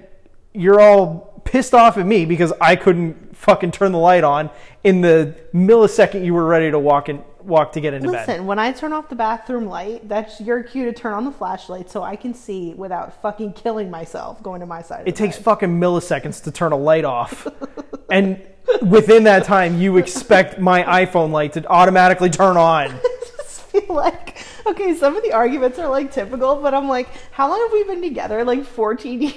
you're 0.53 0.79
all 0.79 1.41
pissed 1.43 1.73
off 1.73 1.97
at 1.97 2.05
me 2.05 2.25
because 2.25 2.53
I 2.61 2.75
couldn't 2.75 3.35
fucking 3.35 3.71
turn 3.71 3.91
the 3.91 3.97
light 3.97 4.23
on 4.23 4.49
in 4.83 5.01
the 5.01 5.35
millisecond 5.53 6.23
you 6.23 6.33
were 6.33 6.45
ready 6.45 6.69
to 6.71 6.79
walk 6.79 7.09
in 7.09 7.23
walk 7.45 7.71
to 7.73 7.81
get 7.81 7.93
into 7.93 8.11
bed. 8.11 8.27
Listen, 8.27 8.45
when 8.45 8.59
I 8.59 8.71
turn 8.71 8.93
off 8.93 9.09
the 9.09 9.15
bathroom 9.15 9.65
light, 9.65 10.07
that's 10.07 10.39
your 10.41 10.63
cue 10.63 10.85
to 10.85 10.93
turn 10.93 11.13
on 11.13 11.25
the 11.25 11.31
flashlight 11.31 11.89
so 11.89 12.03
I 12.03 12.15
can 12.15 12.33
see 12.33 12.73
without 12.73 13.21
fucking 13.21 13.53
killing 13.53 13.89
myself 13.89 14.41
going 14.41 14.61
to 14.61 14.65
my 14.65 14.81
side. 14.81 15.03
It 15.07 15.15
takes 15.15 15.37
bed. 15.37 15.45
fucking 15.45 15.79
milliseconds 15.79 16.43
to 16.43 16.51
turn 16.51 16.71
a 16.71 16.77
light 16.77 17.05
off. 17.05 17.47
and 18.09 18.41
within 18.81 19.23
that 19.25 19.43
time, 19.43 19.79
you 19.79 19.97
expect 19.97 20.59
my 20.59 20.83
iPhone 20.83 21.31
light 21.31 21.53
to 21.53 21.67
automatically 21.67 22.29
turn 22.29 22.57
on. 22.57 22.89
just 23.37 23.61
feel 23.61 23.93
like 23.93 24.45
okay, 24.65 24.95
some 24.95 25.15
of 25.15 25.23
the 25.23 25.33
arguments 25.33 25.79
are 25.79 25.89
like 25.89 26.11
typical, 26.11 26.55
but 26.55 26.73
I'm 26.73 26.87
like, 26.87 27.09
how 27.31 27.49
long 27.49 27.59
have 27.61 27.71
we 27.71 27.83
been 27.83 28.01
together? 28.01 28.43
Like 28.43 28.65
14 28.65 29.21
years. 29.21 29.35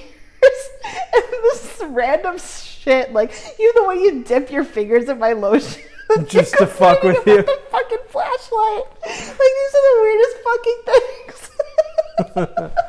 and 1.14 1.24
this 1.42 1.82
random 1.88 2.38
shit, 2.38 3.12
like 3.12 3.32
you 3.58 3.72
the 3.74 3.84
way 3.84 3.96
you 3.96 4.22
dip 4.22 4.50
your 4.50 4.64
fingers 4.64 5.08
in 5.08 5.18
my 5.18 5.32
lotion. 5.32 5.82
Just 6.26 6.56
to 6.58 6.66
fuck 6.80 7.02
with 7.02 7.26
you. 7.26 7.42
The 7.42 7.60
fucking 7.70 7.98
flashlight. 8.08 8.84
Like 9.04 9.38
these 9.38 9.74
are 9.74 9.84
the 9.86 9.98
weirdest 10.02 10.36
fucking 10.44 10.82
things. 10.86 12.72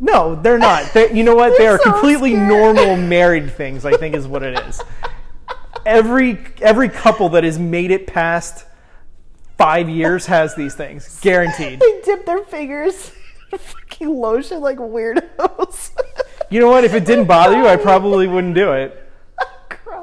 No, 0.00 0.34
they're 0.34 0.58
not. 0.58 0.92
They, 0.92 1.12
you 1.14 1.22
know 1.22 1.34
what? 1.34 1.50
They 1.56 1.64
They're 1.64 1.78
so 1.78 1.92
completely 1.92 2.32
scary. 2.34 2.46
normal 2.48 2.96
married 2.96 3.52
things, 3.52 3.84
I 3.86 3.96
think 3.96 4.14
is 4.14 4.26
what 4.26 4.42
it 4.42 4.58
is. 4.66 4.82
Every 5.86 6.38
every 6.60 6.88
couple 6.88 7.28
that 7.30 7.44
has 7.44 7.58
made 7.58 7.90
it 7.90 8.06
past 8.06 8.66
five 9.56 9.88
years 9.88 10.26
has 10.26 10.54
these 10.56 10.74
things. 10.74 11.20
Guaranteed. 11.20 11.80
they 11.80 12.00
dip 12.04 12.26
their 12.26 12.42
fingers 12.44 13.12
in 13.52 13.58
fucking 13.58 14.08
lotion 14.08 14.60
like 14.60 14.78
weirdos. 14.78 15.90
You 16.50 16.60
know 16.60 16.68
what? 16.68 16.84
If 16.84 16.92
it 16.94 17.04
didn't 17.06 17.26
bother 17.26 17.56
you, 17.56 17.66
I 17.66 17.76
probably 17.88 18.26
wouldn't 18.26 18.54
do 18.54 18.72
it. 18.72 19.03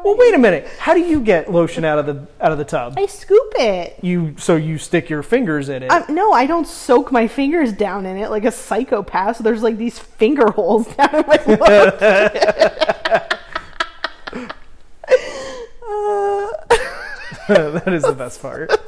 Well, 0.04 0.18
wait 0.18 0.34
a 0.34 0.38
minute. 0.38 0.68
How 0.80 0.94
do 0.94 1.00
you 1.00 1.22
get 1.22 1.52
lotion 1.52 1.86
out 1.86 2.00
of 2.00 2.06
the 2.06 2.28
out 2.44 2.52
of 2.52 2.58
the 2.58 2.66
tub? 2.66 2.96
I 2.98 3.06
scoop 3.06 3.54
it. 3.56 4.00
You 4.02 4.36
so 4.38 4.56
you 4.56 4.78
stick 4.78 5.10
your 5.10 5.24
fingers 5.24 5.70
in 5.70 5.84
it. 5.84 5.92
Um, 5.92 6.04
no, 6.10 6.32
I 6.32 6.46
don't 6.46 6.68
soak 6.68 7.12
my 7.12 7.28
fingers 7.28 7.72
down 7.72 8.06
in 8.06 8.18
it 8.18 8.30
like 8.30 8.46
a 8.46 8.52
psychopath. 8.52 9.38
So 9.38 9.44
there's 9.44 9.62
like 9.64 9.78
these 9.78 10.00
finger 10.00 10.50
holes 10.52 10.88
down 10.96 11.16
in 11.16 11.24
my 11.28 11.38
lotion. 11.48 13.28
That 17.48 17.94
is 17.94 18.04
the 18.04 18.14
best 18.14 18.42
part. 18.42 18.72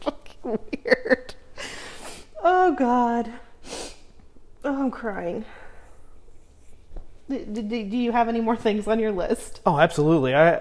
fucking 0.00 0.58
weird. 0.84 1.34
Oh 2.42 2.74
God. 2.74 3.32
Oh, 4.64 4.82
I'm 4.84 4.90
crying. 4.90 5.44
Do, 7.30 7.96
you 7.96 8.12
have 8.12 8.28
any 8.28 8.40
more 8.40 8.56
things 8.66 8.86
on 8.88 8.98
your 8.98 9.12
list? 9.12 9.60
Oh, 9.64 9.78
absolutely. 9.78 10.34
I 10.34 10.54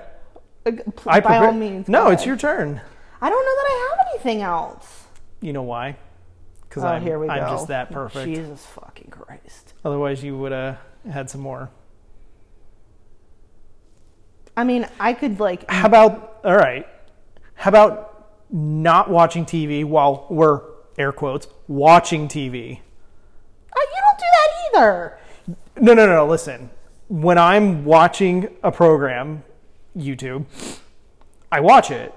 Uh, 0.65 0.71
I 1.07 1.19
By 1.19 1.37
all 1.37 1.51
means. 1.53 1.87
No, 1.87 2.07
it's 2.09 2.21
ahead. 2.21 2.27
your 2.27 2.37
turn. 2.37 2.81
I 3.21 3.29
don't 3.29 3.45
know 3.45 3.55
that 3.55 3.67
I 3.69 3.87
have 3.97 4.07
anything 4.13 4.41
else. 4.41 5.05
You 5.41 5.53
know 5.53 5.63
why? 5.63 5.97
Because 6.67 6.83
Oh, 6.83 6.87
I'm, 6.87 7.01
here 7.01 7.17
we 7.17 7.27
I'm 7.27 7.43
go. 7.43 7.49
just 7.49 7.67
that 7.69 7.91
perfect. 7.91 8.25
Jesus 8.25 8.65
fucking 8.67 9.09
Christ. 9.09 9.73
Otherwise, 9.83 10.23
you 10.23 10.37
would 10.37 10.51
have 10.51 10.77
had 11.11 11.29
some 11.29 11.41
more. 11.41 11.69
I 14.55 14.63
mean, 14.63 14.87
I 14.99 15.13
could 15.13 15.39
like. 15.39 15.69
How 15.69 15.87
about 15.87 16.39
all 16.43 16.55
right? 16.55 16.85
How 17.55 17.69
about 17.69 18.27
not 18.51 19.09
watching 19.09 19.45
TV 19.45 19.83
while 19.85 20.27
we're 20.29 20.61
air 20.97 21.11
quotes 21.11 21.47
watching 21.67 22.27
TV? 22.27 22.79
Oh, 23.75 23.87
you 23.93 24.01
don't 24.01 24.19
do 24.19 24.25
that 24.31 24.79
either. 24.79 25.19
No, 25.79 25.93
no, 25.93 26.05
no. 26.05 26.27
Listen, 26.27 26.69
when 27.07 27.37
I'm 27.37 27.85
watching 27.85 28.49
a 28.63 28.71
program, 28.71 29.43
YouTube, 29.97 30.45
I 31.51 31.59
watch 31.61 31.91
it. 31.91 32.13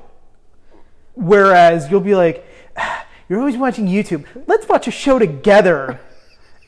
Whereas 1.15 1.91
you'll 1.91 2.01
be 2.01 2.15
like, 2.15 2.47
"Ah, 2.77 3.07
you're 3.29 3.39
always 3.39 3.57
watching 3.57 3.87
YouTube. 3.87 4.27
Let's 4.47 4.69
watch 4.69 4.89
a 4.89 4.91
show 4.91 5.19
together. 5.19 6.01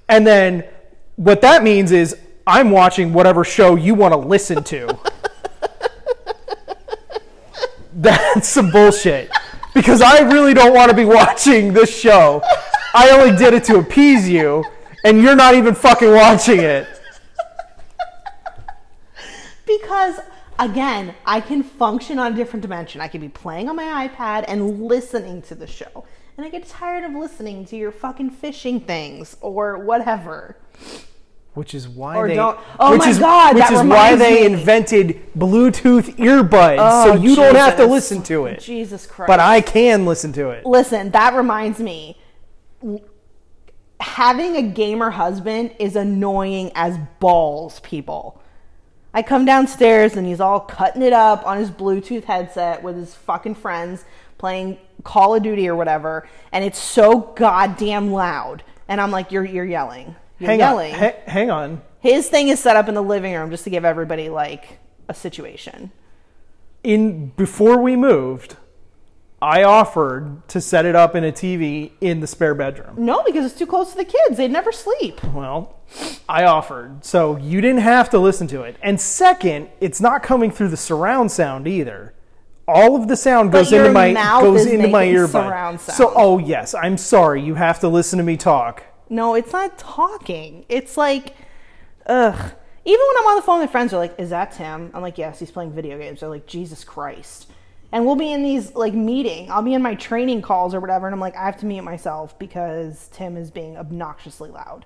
And 0.09 0.27
then 0.27 0.65
what 1.17 1.41
that 1.43 1.63
means 1.63 1.93
is 1.93 2.17
I'm 2.47 2.71
watching 2.71 3.13
whatever 3.13 3.45
show 3.45 3.75
you 3.75 3.95
want 3.95 4.13
to 4.13 4.19
listen 4.19 4.63
to. 4.65 4.99
That's 7.95 8.49
some 8.49 8.71
bullshit. 8.71 9.31
Because 9.73 10.03
I 10.03 10.21
really 10.21 10.55
don't 10.55 10.75
want 10.75 10.91
to 10.91 10.97
be 10.97 11.05
watching 11.05 11.73
this 11.73 11.97
show. 11.97 12.43
I 12.95 13.11
only 13.11 13.37
did 13.37 13.55
it 13.55 13.65
to 13.65 13.79
appease 13.79 14.29
you, 14.29 14.65
and 15.05 15.23
you're 15.23 15.37
not 15.37 15.55
even 15.55 15.75
fucking 15.75 16.11
watching 16.11 16.61
it. 16.61 16.87
Because 19.67 20.21
again, 20.59 21.15
I 21.25 21.41
can 21.41 21.63
function 21.63 22.19
on 22.19 22.33
a 22.33 22.37
different 22.37 22.63
dimension. 22.63 23.01
I 23.01 23.09
can 23.09 23.21
be 23.21 23.29
playing 23.29 23.69
on 23.69 23.77
my 23.77 24.09
iPad 24.09 24.45
and 24.49 24.83
listening 24.83 25.43
to 25.43 25.55
the 25.55 25.67
show. 25.67 26.05
And 26.37 26.45
I 26.45 26.51
get 26.51 26.67
tired 26.67 27.05
of 27.05 27.13
listening 27.13 27.65
to 27.67 27.77
your 27.77 27.93
fucking 27.93 28.31
fishing 28.31 28.81
things 28.81 29.37
or 29.41 29.79
whatever. 29.79 30.57
Which 31.55 31.73
is 31.73 31.89
why 31.89 32.17
Or 32.17 32.27
they. 32.27 32.35
don't- 32.35 32.59
oh 32.81 32.97
my 32.97 33.09
is, 33.09 33.19
God, 33.21 33.55
Which 33.55 33.71
is 33.71 33.81
why 33.83 34.17
they 34.17 34.41
me. 34.41 34.47
invented 34.55 35.21
Bluetooth 35.39 36.17
earbuds, 36.17 36.79
oh, 36.81 37.05
so 37.05 37.13
Oh, 37.13 37.15
you 37.15 37.37
don't 37.37 37.55
have 37.55 37.77
to 37.77 37.87
listen 37.87 38.25
to 38.25 38.47
it. 38.47 38.59
Jesus 38.61 39.07
Christ. 39.07 39.29
But 39.29 39.39
I 39.39 39.61
can 39.61 40.05
listen 40.05 40.33
to 40.33 40.51
it. 40.51 40.67
Listen, 40.67 41.13
that 41.13 41.35
reminds 41.35 41.79
me. 41.79 42.19
Having 44.15 44.57
a 44.57 44.63
gamer 44.63 45.11
husband 45.11 45.75
is 45.81 45.97
annoying 45.97 46.71
as 46.77 46.97
balls, 47.19 47.81
people. 47.81 48.41
I 49.13 49.23
come 49.23 49.45
downstairs 49.45 50.15
and 50.15 50.25
he's 50.25 50.39
all 50.39 50.61
cutting 50.61 51.03
it 51.03 51.13
up 51.13 51.45
on 51.45 51.59
his 51.59 51.69
Bluetooth 51.69 52.23
headset 52.23 52.81
with 52.85 52.95
his 52.95 53.13
fucking 53.13 53.57
friends 53.57 54.05
playing 54.39 54.79
Call 55.03 55.35
of 55.35 55.43
Duty 55.43 55.69
or 55.69 55.75
whatever, 55.75 56.29
and 56.53 56.65
it's 56.65 56.79
so 56.79 57.33
goddamn 57.35 58.13
loud. 58.13 58.63
And 58.87 59.01
I'm 59.01 59.11
like, 59.11 59.33
you're 59.33 59.45
you're 59.45 59.65
yelling. 59.65 60.15
You're 60.39 60.51
Hang 60.51 60.59
yelling. 60.61 60.95
on. 60.95 61.01
Ha- 61.01 61.21
hang 61.27 61.51
on. 61.51 61.83
His 61.99 62.29
thing 62.29 62.47
is 62.51 62.61
set 62.61 62.77
up 62.77 62.89
in 62.89 62.95
the 62.95 63.03
living 63.03 63.35
room 63.35 63.51
just 63.51 63.65
to 63.65 63.71
give 63.71 63.85
everybody 63.85 64.29
like 64.29 64.79
a 65.09 65.15
situation. 65.15 65.91
In 66.85 67.33
before 67.37 67.79
we 67.79 67.97
moved, 67.97 68.59
I 69.43 69.63
offered 69.63 70.47
to 70.49 70.61
set 70.61 70.87
it 70.87 70.97
up 70.97 71.15
in 71.15 71.25
a 71.25 71.33
TV 71.33 71.93
in 72.01 72.21
the 72.21 72.27
spare 72.27 72.55
bedroom. 72.55 72.95
No, 72.97 73.23
because 73.23 73.45
it's 73.45 73.59
too 73.59 73.67
close 73.67 73.91
to 73.91 73.97
the 73.97 74.05
kids. 74.05 74.37
They'd 74.39 74.51
never 74.51 74.73
sleep. 74.73 75.23
Well, 75.25 75.81
I 76.29 76.45
offered, 76.45 77.05
so 77.05 77.37
you 77.37 77.61
didn't 77.61 77.83
have 77.83 78.09
to 78.11 78.19
listen 78.19 78.47
to 78.49 78.63
it. 78.63 78.77
And 78.83 78.99
second, 79.01 79.69
it's 79.81 80.01
not 80.01 80.23
coming 80.23 80.51
through 80.51 80.69
the 80.69 80.77
surround 80.77 81.31
sound 81.31 81.69
either. 81.69 82.15
All 82.67 82.97
of 82.97 83.09
the 83.09 83.17
sound 83.17 83.53
But 83.53 83.59
goes 83.59 83.73
into 83.73 83.93
my 83.93 84.13
mouth 84.13 84.43
goes 84.43 84.63
is 84.63 84.73
into 84.73 84.89
my 84.89 85.05
making 85.05 85.17
earbud. 85.17 85.31
surround 85.31 85.81
So, 85.81 86.13
oh 86.17 86.39
yes, 86.39 86.75
I'm 86.75 86.97
sorry. 86.97 87.43
You 87.43 87.55
have 87.57 87.81
to 87.81 87.89
listen 87.89 88.17
to 88.19 88.25
me 88.25 88.39
talk. 88.39 88.83
No, 89.11 89.35
it's 89.35 89.53
not 89.53 89.77
talking. 89.77 90.65
It's 90.71 90.97
like, 90.97 91.35
ugh. 92.07 92.53
Even 92.87 93.01
when 93.01 93.17
I'm 93.19 93.27
on 93.31 93.37
the 93.37 93.43
phone 93.43 93.61
with 93.61 93.71
friends, 93.71 93.91
they're 93.91 94.01
like, 94.01 94.15
"Is 94.19 94.31
that 94.31 94.53
Tim?" 94.53 94.91
I'm 94.93 95.01
like, 95.01 95.17
"Yes, 95.17 95.39
he's 95.39 95.51
playing 95.51 95.73
video 95.73 95.99
games." 95.99 96.21
They're 96.21 96.29
like, 96.29 96.47
"Jesus 96.47 96.85
Christ!" 96.85 97.47
And 97.95 98.05
we'll 98.05 98.17
be 98.17 98.33
in 98.33 98.43
these 98.43 98.75
like 98.75 98.93
meeting. 98.93 99.49
I'll 99.53 99.63
be 99.63 99.73
in 99.73 99.81
my 99.81 99.95
training 99.95 100.43
calls 100.43 100.75
or 100.75 100.81
whatever, 100.81 101.07
and 101.07 101.15
I'm 101.15 101.21
like, 101.21 101.37
I 101.37 101.45
have 101.45 101.59
to 101.61 101.67
mute 101.67 101.83
myself 101.85 102.37
because 102.41 103.09
Tim 103.13 103.37
is 103.37 103.53
being 103.53 103.77
obnoxiously 103.77 104.51
loud. 104.51 104.85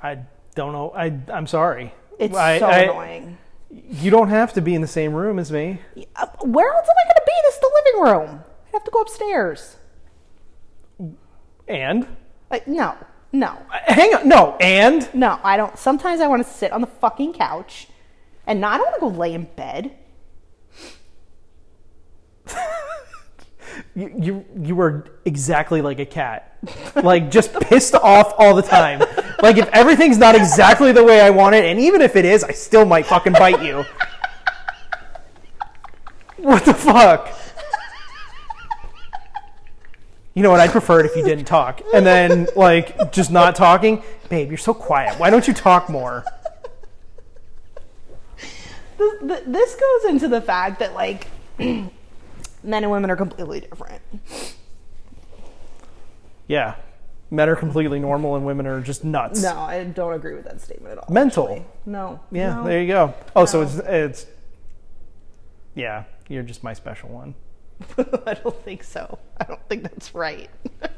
I 0.00 0.18
don't 0.54 0.72
know. 0.72 0.92
I 0.94 1.18
I'm 1.32 1.46
sorry. 1.48 1.92
It's 2.18 2.36
I- 2.36 2.58
so 2.60 2.66
I- 2.66 2.78
annoying. 2.80 3.38
You 3.70 4.10
don't 4.10 4.28
have 4.30 4.54
to 4.54 4.62
be 4.62 4.74
in 4.74 4.80
the 4.80 4.86
same 4.86 5.12
room 5.12 5.38
as 5.38 5.52
me. 5.52 5.80
Uh, 6.16 6.26
Where 6.40 6.72
else 6.72 6.86
am 6.88 6.94
I 7.04 7.04
going 7.04 7.16
to 7.16 7.22
be? 7.26 7.32
This 7.42 7.54
is 7.56 7.60
the 7.60 7.82
living 7.84 8.00
room. 8.30 8.44
I 8.66 8.70
have 8.72 8.84
to 8.84 8.90
go 8.90 9.00
upstairs. 9.02 9.76
And 11.68 12.06
Like, 12.50 12.66
no, 12.66 12.94
no. 13.30 13.58
hang 13.70 14.14
on. 14.14 14.26
No, 14.28 14.56
and 14.58 15.12
No, 15.12 15.38
I 15.42 15.58
don't. 15.58 15.76
Sometimes 15.76 16.22
I 16.22 16.28
want 16.28 16.46
to 16.46 16.50
sit 16.50 16.72
on 16.72 16.80
the 16.80 16.86
fucking 16.86 17.34
couch 17.34 17.88
and 18.48 18.60
not, 18.60 18.72
I 18.72 18.78
don't 18.78 18.86
want 18.86 18.94
to 18.96 19.00
go 19.00 19.08
lay 19.20 19.34
in 19.34 19.44
bed. 19.44 19.94
you 23.94 24.12
you, 24.18 24.44
you 24.60 24.74
were 24.74 25.04
exactly 25.26 25.82
like 25.82 26.00
a 26.00 26.06
cat. 26.06 26.56
Like 26.96 27.30
just 27.30 27.52
pissed 27.60 27.94
off 27.94 28.34
all 28.38 28.54
the 28.54 28.62
time. 28.62 29.00
Like 29.42 29.58
if 29.58 29.68
everything's 29.68 30.18
not 30.18 30.34
exactly 30.34 30.90
the 30.92 31.04
way 31.04 31.20
I 31.20 31.30
want 31.30 31.54
it, 31.54 31.64
and 31.66 31.78
even 31.78 32.00
if 32.00 32.16
it 32.16 32.24
is, 32.24 32.42
I 32.42 32.52
still 32.52 32.84
might 32.86 33.06
fucking 33.06 33.34
bite 33.34 33.62
you. 33.62 33.84
What 36.38 36.64
the 36.64 36.74
fuck? 36.74 37.28
You 40.34 40.42
know 40.42 40.50
what? 40.50 40.60
I'd 40.60 40.70
prefer 40.70 41.00
it 41.00 41.06
if 41.06 41.16
you 41.16 41.24
didn't 41.24 41.46
talk. 41.46 41.82
And 41.92 42.06
then, 42.06 42.46
like, 42.54 43.10
just 43.10 43.32
not 43.32 43.56
talking. 43.56 44.04
Babe, 44.28 44.48
you're 44.48 44.56
so 44.56 44.72
quiet. 44.72 45.18
Why 45.18 45.30
don't 45.30 45.48
you 45.48 45.52
talk 45.52 45.90
more? 45.90 46.24
This, 48.98 49.42
this 49.46 49.76
goes 49.76 50.10
into 50.10 50.28
the 50.28 50.40
fact 50.40 50.80
that, 50.80 50.94
like, 50.94 51.28
men 51.58 51.90
and 52.62 52.90
women 52.90 53.10
are 53.10 53.16
completely 53.16 53.60
different. 53.60 54.02
Yeah. 56.48 56.74
Men 57.30 57.48
are 57.48 57.56
completely 57.56 58.00
normal 58.00 58.36
and 58.36 58.44
women 58.44 58.66
are 58.66 58.80
just 58.80 59.04
nuts. 59.04 59.42
No, 59.42 59.60
I 59.60 59.84
don't 59.84 60.14
agree 60.14 60.34
with 60.34 60.44
that 60.44 60.60
statement 60.60 60.92
at 60.92 60.98
all. 60.98 61.12
Mental. 61.12 61.44
actually. 61.44 61.66
No. 61.84 62.20
Yeah, 62.32 62.56
no. 62.56 62.64
there 62.64 62.80
you 62.80 62.88
go. 62.88 63.14
Oh, 63.36 63.44
so 63.44 63.60
it's 63.60 63.76
it's 63.76 64.26
yeah, 65.74 66.04
you're 66.28 66.42
just 66.42 66.64
my 66.64 66.72
special 66.72 67.10
one. 67.10 67.34
I 68.26 68.34
don't 68.34 68.64
think 68.64 68.82
so. 68.82 69.18
I 69.38 69.44
don't 69.44 69.60
think 69.68 69.82
that's 69.82 70.14
right. 70.14 70.48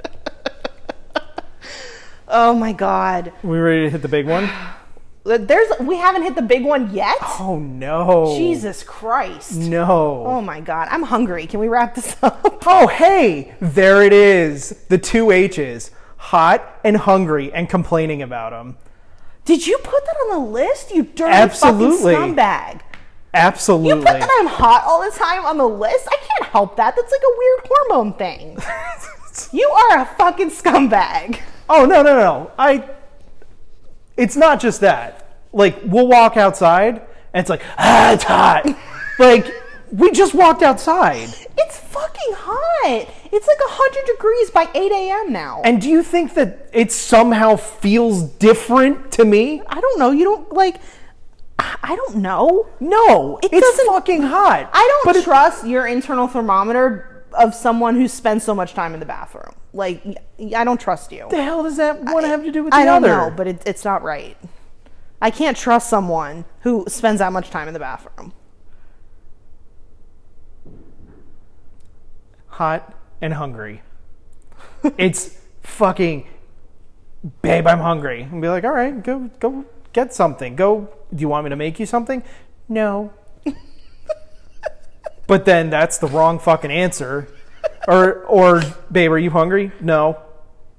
oh 2.29 2.55
my 2.55 2.73
god. 2.73 3.33
We 3.43 3.59
ready 3.59 3.83
to 3.83 3.91
hit 3.91 4.03
the 4.03 4.09
big 4.09 4.27
one? 4.27 4.49
There's 5.25 5.69
we 5.81 5.97
haven't 5.97 6.23
hit 6.23 6.35
the 6.35 6.43
big 6.43 6.65
one 6.65 6.95
yet. 6.95 7.17
Oh 7.39 7.59
no. 7.59 8.35
Jesus 8.39 8.83
Christ. 8.83 9.55
No. 9.57 10.25
Oh 10.27 10.41
my 10.41 10.61
god. 10.61 10.89
I'm 10.91 11.03
hungry. 11.03 11.47
Can 11.47 11.61
we 11.61 11.69
wrap 11.69 11.95
this 11.95 12.17
up? 12.23 12.63
Oh 12.67 12.87
hey, 12.87 13.55
there 13.61 14.03
it 14.03 14.13
is. 14.13 14.85
The 14.89 14.99
two 14.99 15.31
H's. 15.31 15.91
Hot 16.17 16.81
and 16.85 16.97
hungry 16.99 17.53
and 17.53 17.69
complaining 17.69 18.23
about 18.23 18.51
them. 18.51 18.77
Did 19.45 19.67
you 19.67 19.79
put 19.79 20.05
that 20.07 20.17
on 20.25 20.43
the 20.43 20.51
list? 20.51 20.91
You 20.95 21.03
dirty 21.03 21.33
Absolutely. 21.33 22.15
fucking 22.15 22.35
scumbag. 22.37 22.81
Absolutely. 23.33 23.89
You 23.89 23.97
put 23.97 24.21
that 24.21 24.39
I'm 24.41 24.47
hot 24.47 24.85
all 24.85 25.03
the 25.03 25.17
time 25.17 25.45
on 25.45 25.57
the 25.57 25.69
list? 25.69 26.07
I 26.09 26.17
can't 26.17 26.51
help 26.51 26.77
that. 26.77 26.97
That's 26.97 27.11
like 27.13 27.23
a 27.23 27.39
weird 27.39 27.61
hormone 27.65 28.13
thing. 28.15 28.59
you 29.53 29.69
are 29.69 30.01
a 30.01 30.05
fucking 30.17 30.51
scumbag. 30.51 31.41
oh 31.69 31.85
no 31.85 32.03
no 32.03 32.17
no. 32.17 32.51
I 32.59 32.89
it's 34.21 34.37
not 34.37 34.61
just 34.61 34.81
that. 34.83 35.27
Like 35.53 35.79
we'll 35.85 36.07
walk 36.09 36.37
outside 36.37 36.95
and 37.33 37.41
it's 37.43 37.51
like, 37.51 37.63
ah 37.79 38.13
it's 38.13 38.25
hot. 38.25 38.67
like 39.19 39.47
we 39.91 40.11
just 40.13 40.35
walked 40.35 40.63
outside. 40.63 41.29
It's 41.59 41.77
fucking 41.79 42.35
hot. 42.37 43.09
It's 43.33 43.47
like 43.47 43.61
100 43.61 44.07
degrees 44.15 44.51
by 44.51 44.67
8 44.75 44.93
a.m. 44.93 45.33
now. 45.33 45.63
And 45.65 45.81
do 45.81 45.89
you 45.89 46.03
think 46.03 46.35
that 46.35 46.69
it 46.73 46.93
somehow 46.93 47.57
feels 47.57 48.23
different 48.23 49.11
to 49.13 49.25
me? 49.25 49.63
I 49.69 49.81
don't 49.81 49.99
know. 49.99 50.11
You 50.13 50.25
don't 50.25 50.53
like. 50.53 50.77
I 51.59 51.95
don't 51.97 52.17
know. 52.17 52.69
No, 52.81 53.39
It 53.43 53.53
it's 53.53 53.61
doesn't- 53.69 53.87
fucking 53.87 54.23
hot. 54.23 54.71
I 54.73 55.01
don't 55.05 55.15
But 55.15 55.23
trust 55.25 55.67
your 55.67 55.87
internal 55.87 56.27
thermometer 56.27 57.25
of 57.33 57.55
someone 57.55 57.97
who 57.97 58.09
spends 58.09 58.45
so 58.45 58.55
much 58.55 58.73
time 58.75 58.95
in 58.95 59.01
the 59.01 59.07
bathroom. 59.07 59.55
Like, 59.73 60.03
I 60.55 60.65
don't 60.65 60.81
trust 60.81 61.13
you. 61.13 61.27
the 61.31 61.43
hell 61.43 61.63
does 61.63 61.77
that 61.77 62.03
want 62.03 62.23
to 62.23 62.29
have 62.29 62.45
to 62.45 62.51
do 62.51 62.65
with 62.65 62.73
the 62.73 62.77
I 62.77 62.85
don't 62.85 63.05
other? 63.05 63.09
know, 63.09 63.35
but 63.37 63.47
it, 63.47 63.63
it's 63.67 63.85
not 63.85 64.03
right. 64.03 64.37
I 65.23 65.31
can't 65.31 65.57
trust 65.57 65.89
someone 65.89 66.45
who 66.63 66.85
spends 66.89 67.19
that 67.19 67.33
much 67.33 67.51
time 67.51 67.69
in 67.69 67.75
the 67.75 67.81
bathroom. 67.81 68.33
hot 72.61 72.93
and 73.23 73.33
hungry. 73.33 73.81
it's 74.99 75.39
fucking 75.63 76.29
babe, 77.41 77.67
I'm 77.67 77.79
hungry. 77.79 78.21
And 78.23 78.43
be 78.43 78.49
like, 78.49 78.65
all 78.65 78.73
right, 78.73 79.03
go 79.03 79.31
go 79.41 79.65
get 79.95 80.13
something. 80.13 80.57
Go 80.57 80.91
do 81.15 81.23
you 81.23 81.29
want 81.29 81.45
me 81.45 81.51
to 81.51 81.57
make 81.57 81.81
you 81.81 81.87
something? 81.87 82.23
No. 82.69 83.15
but 85.27 85.47
then 85.47 85.71
that's 85.71 85.97
the 85.97 86.07
wrong 86.07 86.39
fucking 86.39 86.71
answer. 86.71 87.29
Or 87.88 88.25
or 88.25 88.62
babe, 88.90 89.11
are 89.12 89.19
you 89.19 89.31
hungry? 89.31 89.73
No. 89.81 90.21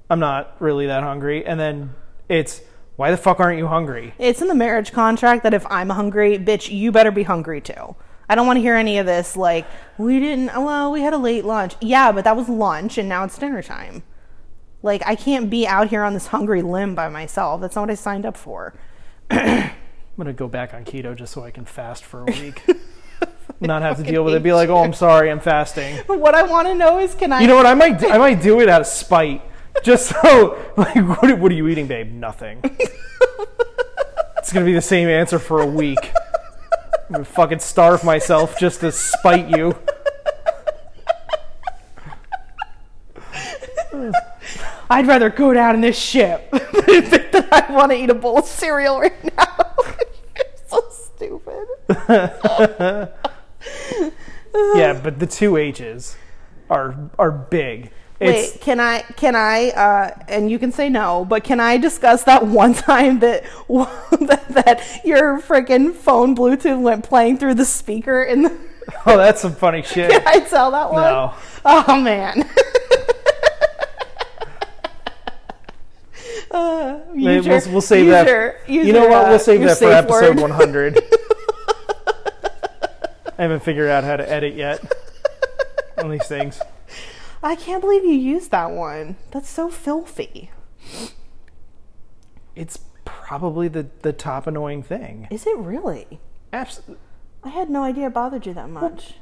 I'm 0.08 0.20
not 0.20 0.56
really 0.60 0.86
that 0.86 1.02
hungry. 1.02 1.44
And 1.46 1.58
then 1.58 1.94
it's 2.28 2.60
why 2.96 3.10
the 3.10 3.16
fuck 3.16 3.40
aren't 3.40 3.58
you 3.58 3.66
hungry? 3.66 4.14
It's 4.18 4.42
in 4.42 4.48
the 4.48 4.54
marriage 4.54 4.92
contract 4.92 5.42
that 5.44 5.54
if 5.54 5.66
I'm 5.70 5.88
hungry, 5.88 6.38
bitch, 6.38 6.70
you 6.70 6.92
better 6.92 7.10
be 7.10 7.22
hungry 7.22 7.60
too. 7.60 7.96
I 8.28 8.34
don't 8.34 8.46
want 8.46 8.58
to 8.58 8.60
hear 8.60 8.74
any 8.76 8.98
of 8.98 9.06
this 9.06 9.36
like, 9.36 9.66
we 9.98 10.20
didn't, 10.20 10.46
well, 10.48 10.92
we 10.92 11.00
had 11.00 11.12
a 11.12 11.18
late 11.18 11.44
lunch. 11.44 11.74
Yeah, 11.80 12.12
but 12.12 12.24
that 12.24 12.36
was 12.36 12.48
lunch 12.48 12.98
and 12.98 13.08
now 13.08 13.24
it's 13.24 13.36
dinner 13.38 13.62
time. 13.62 14.02
Like, 14.82 15.02
I 15.06 15.14
can't 15.14 15.48
be 15.48 15.66
out 15.66 15.88
here 15.88 16.02
on 16.02 16.12
this 16.12 16.28
hungry 16.28 16.62
limb 16.62 16.94
by 16.94 17.08
myself. 17.08 17.60
That's 17.60 17.76
not 17.76 17.82
what 17.82 17.90
I 17.90 17.94
signed 17.94 18.26
up 18.26 18.36
for. 18.36 18.74
I'm 19.30 19.70
gonna 20.16 20.32
go 20.32 20.48
back 20.48 20.74
on 20.74 20.84
keto 20.84 21.16
just 21.16 21.32
so 21.32 21.42
I 21.42 21.50
can 21.50 21.64
fast 21.64 22.04
for 22.04 22.22
a 22.22 22.24
week. 22.24 22.62
Not 23.66 23.82
have 23.82 23.96
to 23.98 24.02
deal 24.02 24.24
with 24.24 24.34
it. 24.34 24.42
Be 24.42 24.52
like, 24.52 24.68
oh, 24.68 24.82
I'm 24.82 24.92
sorry, 24.92 25.30
I'm 25.30 25.38
fasting. 25.38 26.00
But 26.06 26.18
what 26.20 26.34
I 26.34 26.42
want 26.42 26.66
to 26.68 26.74
know 26.74 26.98
is 26.98 27.14
can 27.14 27.32
I. 27.32 27.40
You 27.40 27.46
know 27.46 27.54
what? 27.54 27.66
I 27.66 27.74
might 27.74 27.98
do, 28.00 28.08
I 28.08 28.18
might 28.18 28.42
do 28.42 28.60
it 28.60 28.68
out 28.68 28.80
of 28.80 28.86
spite, 28.86 29.42
just 29.82 30.08
so 30.08 30.60
like, 30.76 30.96
what, 30.96 31.38
what 31.38 31.52
are 31.52 31.54
you 31.54 31.68
eating, 31.68 31.86
babe? 31.86 32.10
Nothing. 32.12 32.60
it's 34.38 34.52
gonna 34.52 34.66
be 34.66 34.72
the 34.72 34.82
same 34.82 35.08
answer 35.08 35.38
for 35.38 35.62
a 35.62 35.66
week. 35.66 36.12
I'm 37.06 37.12
gonna 37.12 37.24
fucking 37.24 37.60
starve 37.60 38.04
myself 38.04 38.58
just 38.58 38.80
to 38.80 38.90
spite 38.90 39.48
you. 39.48 39.76
I'd 44.90 45.06
rather 45.06 45.30
go 45.30 45.54
down 45.54 45.76
in 45.76 45.80
this 45.80 45.98
ship 45.98 46.50
than 46.50 47.48
I 47.52 47.66
want 47.70 47.92
to 47.92 47.96
eat 47.96 48.10
a 48.10 48.14
bowl 48.14 48.38
of 48.38 48.46
cereal 48.46 49.00
right 49.00 49.36
now. 49.36 49.66
You're 50.36 50.46
so 50.66 50.84
stupid. 50.90 51.68
Yeah, 54.54 55.00
but 55.02 55.18
the 55.18 55.26
two 55.26 55.56
H's 55.56 56.14
are 56.68 56.94
are 57.18 57.30
big. 57.30 57.90
It's 58.20 58.52
Wait, 58.52 58.60
can 58.60 58.80
I? 58.80 59.00
Can 59.16 59.34
I? 59.34 59.70
Uh, 59.70 60.10
and 60.28 60.50
you 60.50 60.58
can 60.58 60.70
say 60.72 60.88
no, 60.90 61.24
but 61.24 61.42
can 61.42 61.58
I 61.58 61.78
discuss 61.78 62.22
that 62.24 62.46
one 62.60 62.74
time 62.74 63.18
that 63.20 63.44
that, 63.70 64.44
that 64.50 65.00
your 65.06 65.40
freaking 65.40 65.94
phone 65.94 66.36
Bluetooth 66.36 66.80
went 66.82 67.04
playing 67.04 67.38
through 67.38 67.54
the 67.54 67.64
speaker 67.64 68.22
in 68.24 68.42
the? 68.42 68.56
oh, 69.06 69.16
that's 69.16 69.40
some 69.40 69.54
funny 69.54 69.82
shit. 69.82 70.10
Can 70.10 70.22
I 70.26 70.40
tell 70.40 70.70
that 70.72 70.92
one? 70.92 71.02
No. 71.04 71.34
Oh 71.64 72.00
man. 72.00 72.48
Uh, 76.50 77.00
we'll, 77.14 77.42
we'll 77.42 77.80
save 77.80 78.04
use 78.04 78.12
that. 78.12 78.26
your- 78.26 78.56
use 78.68 78.86
you 78.86 78.92
know 78.92 79.06
what? 79.08 79.24
uh, 79.26 79.28
We'll 79.30 79.38
save 79.38 79.60
your 79.60 79.70
that 79.70 79.78
for 79.78 79.90
episode 79.90 80.36
word. 80.36 80.50
100. 80.50 80.98
I 83.42 83.46
haven't 83.46 83.64
figured 83.64 83.90
out 83.90 84.04
how 84.04 84.16
to 84.16 84.30
edit 84.30 84.54
yet 84.54 84.80
on 85.98 86.12
these 86.12 86.28
things. 86.28 86.62
I 87.42 87.56
can't 87.56 87.80
believe 87.80 88.04
you 88.04 88.14
used 88.14 88.52
that 88.52 88.70
one. 88.70 89.16
That's 89.32 89.48
so 89.48 89.68
filthy. 89.68 90.52
It's 92.54 92.78
probably 93.04 93.66
the, 93.66 93.88
the 94.02 94.12
top 94.12 94.46
annoying 94.46 94.84
thing. 94.84 95.26
Is 95.28 95.44
it 95.44 95.56
really? 95.56 96.20
Absolutely. 96.52 96.98
I 97.42 97.48
had 97.48 97.68
no 97.68 97.82
idea 97.82 98.06
it 98.06 98.14
bothered 98.14 98.46
you 98.46 98.54
that 98.54 98.70
much. 98.70 99.14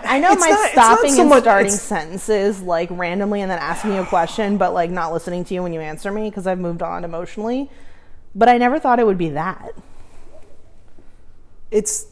I 0.00 0.20
know 0.20 0.34
my 0.36 0.48
not- 0.48 0.70
stopping 0.70 1.12
so 1.12 1.20
and 1.20 1.28
much- 1.28 1.42
starting 1.42 1.70
sentences 1.70 2.62
like 2.62 2.88
randomly 2.90 3.42
and 3.42 3.50
then 3.50 3.58
asking 3.58 3.92
you 3.92 4.00
a 4.00 4.06
question, 4.06 4.56
but 4.56 4.72
like 4.72 4.88
not 4.90 5.12
listening 5.12 5.44
to 5.44 5.52
you 5.52 5.62
when 5.62 5.74
you 5.74 5.82
answer 5.82 6.10
me 6.10 6.30
because 6.30 6.46
I've 6.46 6.58
moved 6.58 6.80
on 6.80 7.04
emotionally. 7.04 7.70
But 8.34 8.48
I 8.48 8.56
never 8.56 8.78
thought 8.78 9.00
it 9.00 9.04
would 9.04 9.18
be 9.18 9.28
that. 9.28 9.72
It's 11.70 12.06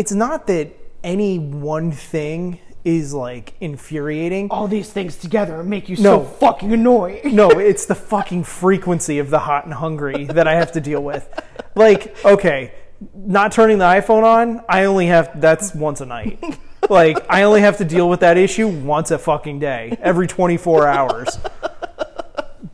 it's 0.00 0.12
not 0.12 0.46
that 0.46 0.68
any 1.04 1.38
one 1.38 1.92
thing 1.92 2.58
is 2.86 3.12
like 3.12 3.52
infuriating. 3.60 4.48
All 4.50 4.66
these 4.66 4.90
things 4.90 5.16
together 5.16 5.62
make 5.62 5.90
you 5.90 5.96
No. 5.98 6.24
fucking 6.24 6.72
annoying. 6.72 7.34
No, 7.36 7.50
it's 7.70 7.84
the 7.84 7.94
fucking 7.94 8.44
frequency 8.44 9.18
of 9.18 9.28
the 9.28 9.40
hot 9.40 9.66
and 9.66 9.74
hungry 9.74 10.24
that 10.24 10.48
I 10.48 10.54
have 10.54 10.72
to 10.72 10.80
deal 10.80 11.02
with. 11.02 11.28
Like, 11.74 12.16
okay, 12.24 12.72
not 13.14 13.52
turning 13.52 13.76
the 13.76 13.84
iPhone 13.84 14.22
on, 14.22 14.62
I 14.70 14.84
only 14.84 15.08
have 15.08 15.38
that's 15.38 15.74
once 15.74 16.00
a 16.00 16.06
night. 16.06 16.42
Like, 16.88 17.18
I 17.28 17.42
only 17.42 17.60
have 17.60 17.76
to 17.76 17.84
deal 17.84 18.08
with 18.08 18.20
that 18.20 18.38
issue 18.38 18.66
once 18.66 19.10
a 19.10 19.18
fucking 19.18 19.58
day, 19.58 19.98
every 20.00 20.26
24 20.26 20.88
hours. 20.88 21.38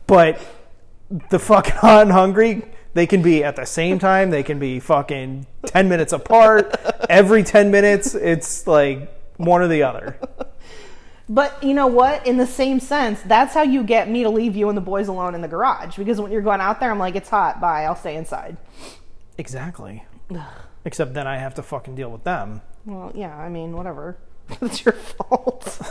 But 0.07 0.39
the 1.29 1.39
fucking 1.39 1.75
hot 1.75 2.03
and 2.03 2.11
hungry, 2.13 2.63
they 2.97 3.05
can 3.05 3.21
be 3.21 3.43
at 3.43 3.55
the 3.55 3.65
same 3.65 3.99
time, 3.99 4.31
they 4.31 4.41
can 4.41 4.57
be 4.57 4.79
fucking 4.79 5.45
10 5.67 5.87
minutes 5.87 6.13
apart. 6.13 6.73
Every 7.07 7.43
10 7.43 7.69
minutes, 7.69 8.15
it's 8.15 8.65
like 8.65 9.13
one 9.37 9.61
or 9.61 9.67
the 9.67 9.83
other. 9.83 10.17
But 11.29 11.61
you 11.63 11.75
know 11.75 11.85
what? 11.85 12.25
In 12.25 12.37
the 12.37 12.47
same 12.47 12.79
sense, 12.79 13.21
that's 13.21 13.53
how 13.53 13.61
you 13.61 13.83
get 13.83 14.09
me 14.09 14.23
to 14.23 14.31
leave 14.31 14.55
you 14.55 14.67
and 14.69 14.75
the 14.75 14.81
boys 14.81 15.09
alone 15.09 15.35
in 15.35 15.41
the 15.41 15.47
garage. 15.47 15.95
Because 15.95 16.19
when 16.19 16.31
you're 16.31 16.41
going 16.41 16.59
out 16.59 16.79
there, 16.79 16.89
I'm 16.89 16.97
like, 16.97 17.15
it's 17.15 17.29
hot. 17.29 17.61
Bye. 17.61 17.83
I'll 17.83 17.95
stay 17.95 18.15
inside. 18.15 18.57
Exactly. 19.37 20.03
Except 20.83 21.13
then 21.13 21.27
I 21.27 21.37
have 21.37 21.53
to 21.55 21.61
fucking 21.61 21.93
deal 21.93 22.09
with 22.09 22.23
them. 22.23 22.61
Well, 22.83 23.11
yeah, 23.13 23.37
I 23.37 23.47
mean, 23.49 23.73
whatever. 23.73 24.17
It's 24.61 24.83
your 24.83 24.93
fault. 24.93 25.81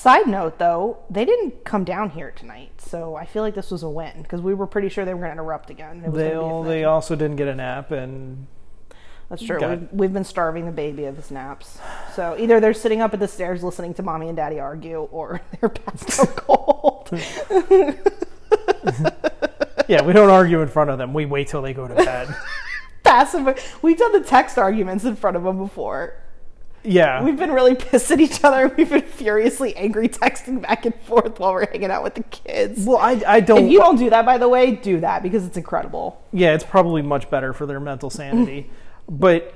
Side 0.00 0.28
note, 0.28 0.58
though, 0.58 0.96
they 1.10 1.26
didn't 1.26 1.62
come 1.62 1.84
down 1.84 2.08
here 2.08 2.30
tonight, 2.30 2.80
so 2.80 3.16
I 3.16 3.26
feel 3.26 3.42
like 3.42 3.54
this 3.54 3.70
was 3.70 3.82
a 3.82 3.88
win 3.90 4.22
because 4.22 4.40
we 4.40 4.54
were 4.54 4.66
pretty 4.66 4.88
sure 4.88 5.04
they 5.04 5.12
were 5.12 5.20
going 5.20 5.28
to 5.28 5.34
interrupt 5.34 5.68
again. 5.68 6.02
They 6.14 6.34
all, 6.34 6.62
they 6.62 6.84
also 6.84 7.14
didn't 7.14 7.36
get 7.36 7.48
a 7.48 7.54
nap, 7.54 7.90
and 7.90 8.46
That's 9.28 9.44
true. 9.44 9.58
We've, 9.60 9.88
we've 9.92 10.12
been 10.14 10.24
starving 10.24 10.64
the 10.64 10.72
baby 10.72 11.04
of 11.04 11.16
his 11.16 11.30
naps. 11.30 11.80
So 12.14 12.34
either 12.38 12.60
they're 12.60 12.72
sitting 12.72 13.02
up 13.02 13.12
at 13.12 13.20
the 13.20 13.28
stairs 13.28 13.62
listening 13.62 13.92
to 13.92 14.02
mommy 14.02 14.28
and 14.28 14.36
daddy 14.38 14.58
argue, 14.58 15.00
or 15.12 15.42
they're 15.60 15.68
passed 15.68 16.18
out 16.18 16.34
cold. 16.36 17.10
yeah, 19.86 20.02
we 20.02 20.14
don't 20.14 20.30
argue 20.30 20.62
in 20.62 20.68
front 20.68 20.88
of 20.88 20.96
them. 20.96 21.12
We 21.12 21.26
wait 21.26 21.48
till 21.48 21.60
they 21.60 21.74
go 21.74 21.86
to 21.86 21.94
bed. 21.94 22.34
Passive. 23.02 23.78
We've 23.82 23.98
done 23.98 24.12
the 24.12 24.22
text 24.22 24.56
arguments 24.56 25.04
in 25.04 25.14
front 25.14 25.36
of 25.36 25.42
them 25.42 25.58
before. 25.58 26.14
Yeah, 26.82 27.22
We've 27.22 27.36
been 27.36 27.52
really 27.52 27.74
pissed 27.74 28.10
at 28.10 28.20
each 28.20 28.42
other. 28.42 28.68
We've 28.78 28.88
been 28.88 29.02
furiously 29.02 29.76
angry 29.76 30.08
texting 30.08 30.62
back 30.62 30.86
and 30.86 30.94
forth 31.02 31.38
while 31.38 31.52
we're 31.52 31.68
hanging 31.70 31.90
out 31.90 32.02
with 32.02 32.14
the 32.14 32.22
kids. 32.22 32.86
well, 32.86 32.96
I 32.96 33.20
I 33.26 33.40
don't. 33.40 33.66
If 33.66 33.70
you 33.70 33.78
don't 33.80 33.96
do 33.96 34.08
that, 34.10 34.24
by 34.24 34.38
the 34.38 34.48
way, 34.48 34.70
do 34.72 35.00
that 35.00 35.22
because 35.22 35.44
it's 35.46 35.58
incredible. 35.58 36.22
yeah, 36.32 36.54
it's 36.54 36.64
probably 36.64 37.02
much 37.02 37.28
better 37.28 37.52
for 37.52 37.66
their 37.66 37.80
mental 37.80 38.08
sanity, 38.08 38.70
but 39.10 39.52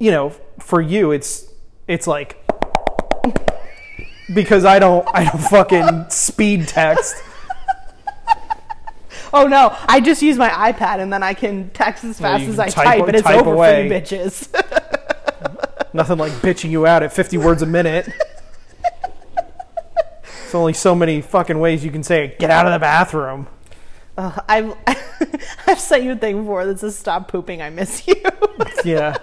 you 0.00 0.10
know, 0.10 0.30
for 0.58 0.80
you, 0.80 1.12
it's 1.12 1.46
it's 1.86 2.08
like 2.08 2.38
because 4.34 4.64
I 4.64 4.80
don't 4.80 5.06
I 5.14 5.24
don't 5.24 5.40
fucking 5.42 6.06
speed 6.10 6.66
text. 6.68 7.14
Oh 9.34 9.46
no, 9.46 9.74
I 9.88 10.00
just 10.02 10.20
use 10.20 10.36
my 10.36 10.50
iPad 10.50 11.00
and 11.00 11.10
then 11.10 11.22
I 11.22 11.32
can 11.32 11.70
text 11.70 12.04
as 12.04 12.20
fast 12.20 12.42
you 12.44 12.50
as 12.50 12.58
I 12.58 12.68
type- 12.68 12.84
type, 12.84 13.06
and 13.06 13.16
it's 13.16 13.26
over 13.26 13.54
away. 13.54 13.88
for 13.88 13.94
you 13.94 14.00
bitches. 14.02 14.48
Nothing 15.92 16.18
like 16.18 16.32
bitching 16.32 16.70
you 16.70 16.86
out 16.86 17.02
at 17.02 17.12
50 17.12 17.38
words 17.38 17.62
a 17.62 17.66
minute. 17.66 18.08
There's 20.24 20.54
only 20.54 20.72
so 20.72 20.94
many 20.94 21.20
fucking 21.20 21.58
ways 21.58 21.84
you 21.84 21.90
can 21.90 22.02
say 22.02 22.36
get 22.38 22.50
out 22.50 22.66
of 22.66 22.72
the 22.72 22.78
bathroom. 22.78 23.46
Uh, 24.16 24.38
I've 24.48 24.76
I've 25.66 25.80
sent 25.80 26.04
you 26.04 26.12
a 26.12 26.16
thing 26.16 26.40
before 26.40 26.66
that 26.66 26.78
says 26.78 26.98
"Stop 26.98 27.28
pooping, 27.28 27.62
I 27.62 27.70
miss 27.70 28.06
you." 28.06 28.16
Yeah. 28.84 29.16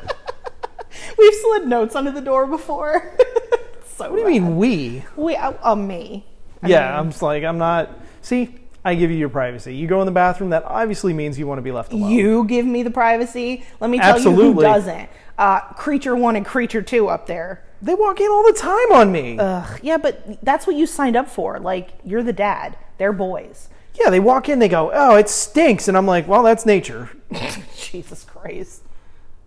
We've 1.17 1.34
slid 1.34 1.67
notes 1.67 1.95
under 1.95 2.12
the 2.12 2.21
door 2.21 2.47
before. 2.47 3.15
so 3.86 4.10
What 4.10 4.15
do 4.15 4.21
you 4.21 4.41
mean 4.41 4.58
we? 4.58 5.03
We, 5.15 5.36
uh, 5.36 5.53
uh, 5.62 5.75
me. 5.75 6.25
I 6.63 6.69
yeah, 6.69 6.89
mean, 6.89 6.99
I'm 6.99 7.10
just 7.12 7.21
like 7.21 7.43
I'm 7.43 7.58
not. 7.58 7.89
See, 8.21 8.55
I 8.86 8.95
give 8.95 9.12
you 9.12 9.17
your 9.17 9.29
privacy. 9.29 9.75
You 9.75 9.88
go 9.88 10.01
in 10.01 10.05
the 10.05 10.12
bathroom. 10.12 10.51
That 10.51 10.63
obviously 10.63 11.13
means 11.13 11.38
you 11.38 11.45
want 11.45 11.58
to 11.58 11.63
be 11.63 11.71
left 11.71 11.91
alone. 11.93 12.12
You 12.12 12.45
give 12.45 12.65
me 12.65 12.84
the 12.84 12.91
privacy. 12.91 13.65
Let 13.79 13.89
me 13.89 13.99
tell 13.99 14.19
you 14.19 14.32
who 14.32 14.62
doesn't. 14.62 15.10
Uh, 15.39 15.62
creature 15.75 16.17
one 16.17 16.36
and 16.36 16.45
creature 16.45 16.82
two 16.82 17.08
up 17.08 17.25
there. 17.25 17.63
They 17.82 17.95
walk 17.95 18.19
in 18.19 18.28
all 18.30 18.43
the 18.45 18.52
time 18.60 18.91
on 18.91 19.10
me. 19.10 19.38
Ugh, 19.39 19.80
yeah, 19.82 19.95
but 19.95 20.43
that's 20.43 20.67
what 20.67 20.75
you 20.75 20.86
signed 20.86 21.15
up 21.15 21.30
for. 21.30 21.58
Like, 21.60 21.91
you're 22.04 22.23
the 22.23 22.34
dad. 22.34 22.78
They're 22.97 23.13
boys. 23.13 23.69
Yeah, 23.93 24.10
they 24.10 24.19
walk 24.19 24.49
in, 24.49 24.60
they 24.60 24.67
go, 24.67 24.91
"Oh, 24.93 25.15
it 25.15 25.30
stinks," 25.30 25.88
and 25.88 25.95
I'm 25.95 26.06
like, 26.06 26.28
"Well, 26.28 26.43
that's 26.43 26.65
nature." 26.65 27.10
Jesus 27.78 28.25
Christ. 28.25 28.84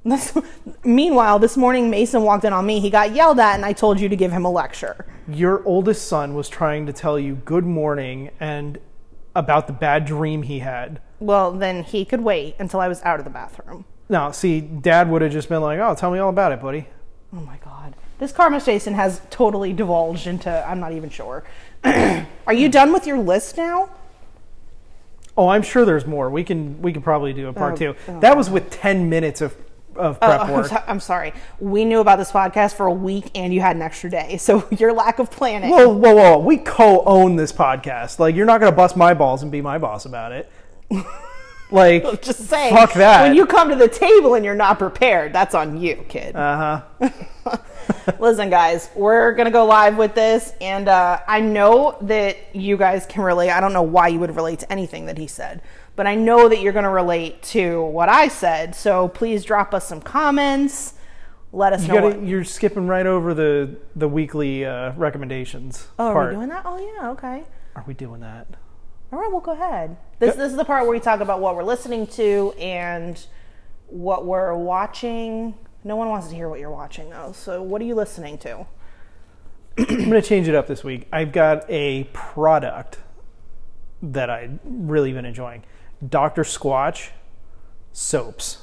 This, 0.02 0.36
meanwhile, 0.82 1.38
this 1.38 1.58
morning 1.58 1.90
Mason 1.90 2.22
walked 2.22 2.44
in 2.46 2.54
on 2.54 2.64
me. 2.64 2.80
He 2.80 2.88
got 2.88 3.14
yelled 3.14 3.38
at, 3.38 3.56
and 3.56 3.64
I 3.64 3.74
told 3.74 4.00
you 4.00 4.08
to 4.08 4.16
give 4.16 4.32
him 4.32 4.46
a 4.46 4.50
lecture. 4.50 5.04
Your 5.28 5.62
oldest 5.66 6.08
son 6.08 6.32
was 6.32 6.48
trying 6.48 6.86
to 6.86 6.92
tell 6.94 7.18
you 7.18 7.34
good 7.34 7.66
morning 7.66 8.30
and 8.40 8.78
about 9.36 9.66
the 9.66 9.72
bad 9.74 10.06
dream 10.06 10.42
he 10.42 10.60
had. 10.60 11.02
Well, 11.20 11.52
then 11.52 11.84
he 11.84 12.06
could 12.06 12.22
wait 12.22 12.56
until 12.58 12.80
I 12.80 12.88
was 12.88 13.02
out 13.02 13.18
of 13.18 13.24
the 13.24 13.30
bathroom. 13.30 13.84
Now, 14.12 14.30
see, 14.30 14.60
Dad 14.60 15.10
would 15.10 15.22
have 15.22 15.32
just 15.32 15.48
been 15.48 15.62
like, 15.62 15.80
"Oh, 15.80 15.94
tell 15.94 16.10
me 16.12 16.18
all 16.18 16.28
about 16.30 16.52
it, 16.52 16.60
buddy." 16.60 16.86
Oh 17.34 17.40
my 17.40 17.56
god. 17.64 17.94
This 18.18 18.30
Karma 18.30 18.60
Jason 18.60 18.92
has 18.94 19.20
totally 19.30 19.72
divulged 19.72 20.26
into 20.26 20.50
I'm 20.68 20.78
not 20.78 20.92
even 20.92 21.08
sure. 21.10 21.42
Are 21.84 22.52
you 22.54 22.68
done 22.68 22.92
with 22.92 23.06
your 23.06 23.18
list 23.18 23.56
now? 23.56 23.88
Oh, 25.36 25.48
I'm 25.48 25.62
sure 25.62 25.86
there's 25.86 26.06
more. 26.06 26.28
We 26.28 26.44
can 26.44 26.80
we 26.82 26.92
can 26.92 27.00
probably 27.00 27.32
do 27.32 27.48
a 27.48 27.52
part 27.54 27.72
Oh, 27.72 27.76
two. 27.76 27.96
oh, 28.08 28.20
that 28.20 28.36
was 28.36 28.50
with 28.50 28.68
ten 28.70 29.08
minutes 29.08 29.40
of 29.40 29.56
of 29.96 30.18
Oh, 30.20 30.26
prep 30.26 30.40
I'm, 30.42 30.50
work. 30.52 30.66
so- 30.66 30.82
I'm 30.86 31.00
sorry. 31.00 31.32
We 31.58 31.86
knew 31.86 32.00
about 32.00 32.16
this 32.18 32.30
podcast 32.30 32.74
for 32.74 32.84
a 32.86 32.92
week 32.92 33.30
and 33.34 33.52
you 33.54 33.60
had 33.62 33.76
an 33.76 33.82
extra 33.82 34.10
day. 34.10 34.36
So 34.40 34.68
your 34.70 34.92
lack 34.92 35.18
of 35.20 35.30
planning. 35.30 35.70
Whoa, 35.70 35.88
whoa, 35.88 36.14
whoa! 36.14 36.38
We 36.38 36.58
co-own 36.58 37.36
this 37.36 37.50
podcast. 37.52 38.18
Like, 38.18 38.36
you're 38.36 38.46
not 38.46 38.60
gonna 38.60 38.72
bust 38.76 38.94
my 38.94 39.14
balls 39.14 39.42
and 39.42 39.50
be 39.50 39.62
my 39.62 39.78
boss 39.78 40.04
about 40.04 40.32
it. 40.32 40.50
Like, 41.72 42.22
Just 42.22 42.40
saying. 42.48 42.74
Fuck 42.74 42.92
that. 42.94 43.22
When 43.22 43.34
you 43.34 43.46
come 43.46 43.68
to 43.70 43.76
the 43.76 43.88
table 43.88 44.34
and 44.34 44.44
you're 44.44 44.54
not 44.54 44.78
prepared, 44.78 45.32
that's 45.32 45.54
on 45.54 45.80
you, 45.80 46.04
kid. 46.08 46.36
uh 46.36 46.82
huh. 47.00 47.08
Listen, 48.18 48.48
guys, 48.50 48.90
we're 48.94 49.32
gonna 49.34 49.50
go 49.50 49.64
live 49.64 49.96
with 49.96 50.14
this, 50.14 50.52
and 50.60 50.88
uh, 50.88 51.18
I 51.26 51.40
know 51.40 51.96
that 52.02 52.36
you 52.54 52.76
guys 52.76 53.06
can 53.06 53.22
relate. 53.22 53.50
I 53.50 53.60
don't 53.60 53.72
know 53.72 53.82
why 53.82 54.08
you 54.08 54.18
would 54.20 54.34
relate 54.36 54.60
to 54.60 54.72
anything 54.72 55.06
that 55.06 55.18
he 55.18 55.26
said, 55.26 55.62
but 55.96 56.06
I 56.06 56.14
know 56.14 56.48
that 56.48 56.60
you're 56.60 56.72
gonna 56.72 56.90
relate 56.90 57.42
to 57.44 57.82
what 57.82 58.08
I 58.08 58.28
said. 58.28 58.74
So 58.74 59.08
please 59.08 59.44
drop 59.44 59.74
us 59.74 59.86
some 59.88 60.00
comments. 60.00 60.94
Let 61.52 61.72
us 61.74 61.82
You 61.82 61.88
know. 61.88 61.94
gotta, 61.94 62.06
what- 62.18 62.26
you're 62.26 62.44
skipping 62.44 62.86
right 62.86 63.06
over 63.06 63.34
the 63.34 63.76
the 63.96 64.08
weekly 64.08 64.64
uh, 64.64 64.92
recommendations. 64.92 65.88
oh, 65.98 66.08
are 66.08 66.12
part. 66.14 66.28
we 66.30 66.36
doing 66.36 66.48
that? 66.50 66.62
Oh, 66.64 66.78
yeah. 66.78 67.10
Okay. 67.10 67.44
Are 67.76 67.84
we 67.86 67.94
doing 67.94 68.20
that? 68.20 68.46
All 69.12 69.18
right. 69.18 69.30
Well, 69.30 69.40
go 69.40 69.52
ahead. 69.52 69.96
This 70.18 70.36
this 70.36 70.50
is 70.50 70.56
the 70.56 70.64
part 70.64 70.84
where 70.84 70.92
we 70.92 71.00
talk 71.00 71.20
about 71.20 71.40
what 71.40 71.54
we're 71.54 71.64
listening 71.64 72.06
to 72.08 72.54
and 72.58 73.22
what 73.88 74.24
we're 74.24 74.54
watching. 74.54 75.54
No 75.84 75.96
one 75.96 76.08
wants 76.08 76.28
to 76.28 76.34
hear 76.34 76.48
what 76.48 76.60
you're 76.60 76.70
watching, 76.70 77.10
though. 77.10 77.32
So, 77.32 77.62
what 77.62 77.82
are 77.82 77.84
you 77.84 77.94
listening 77.94 78.38
to? 78.38 78.66
I'm 79.78 80.04
gonna 80.04 80.22
change 80.22 80.48
it 80.48 80.54
up 80.54 80.66
this 80.66 80.82
week. 80.82 81.08
I've 81.12 81.32
got 81.32 81.68
a 81.68 82.04
product 82.12 82.98
that 84.02 84.30
I've 84.30 84.58
really 84.64 85.12
been 85.12 85.26
enjoying. 85.26 85.62
Dr. 86.06 86.42
Squatch 86.42 87.10
soaps. 87.92 88.61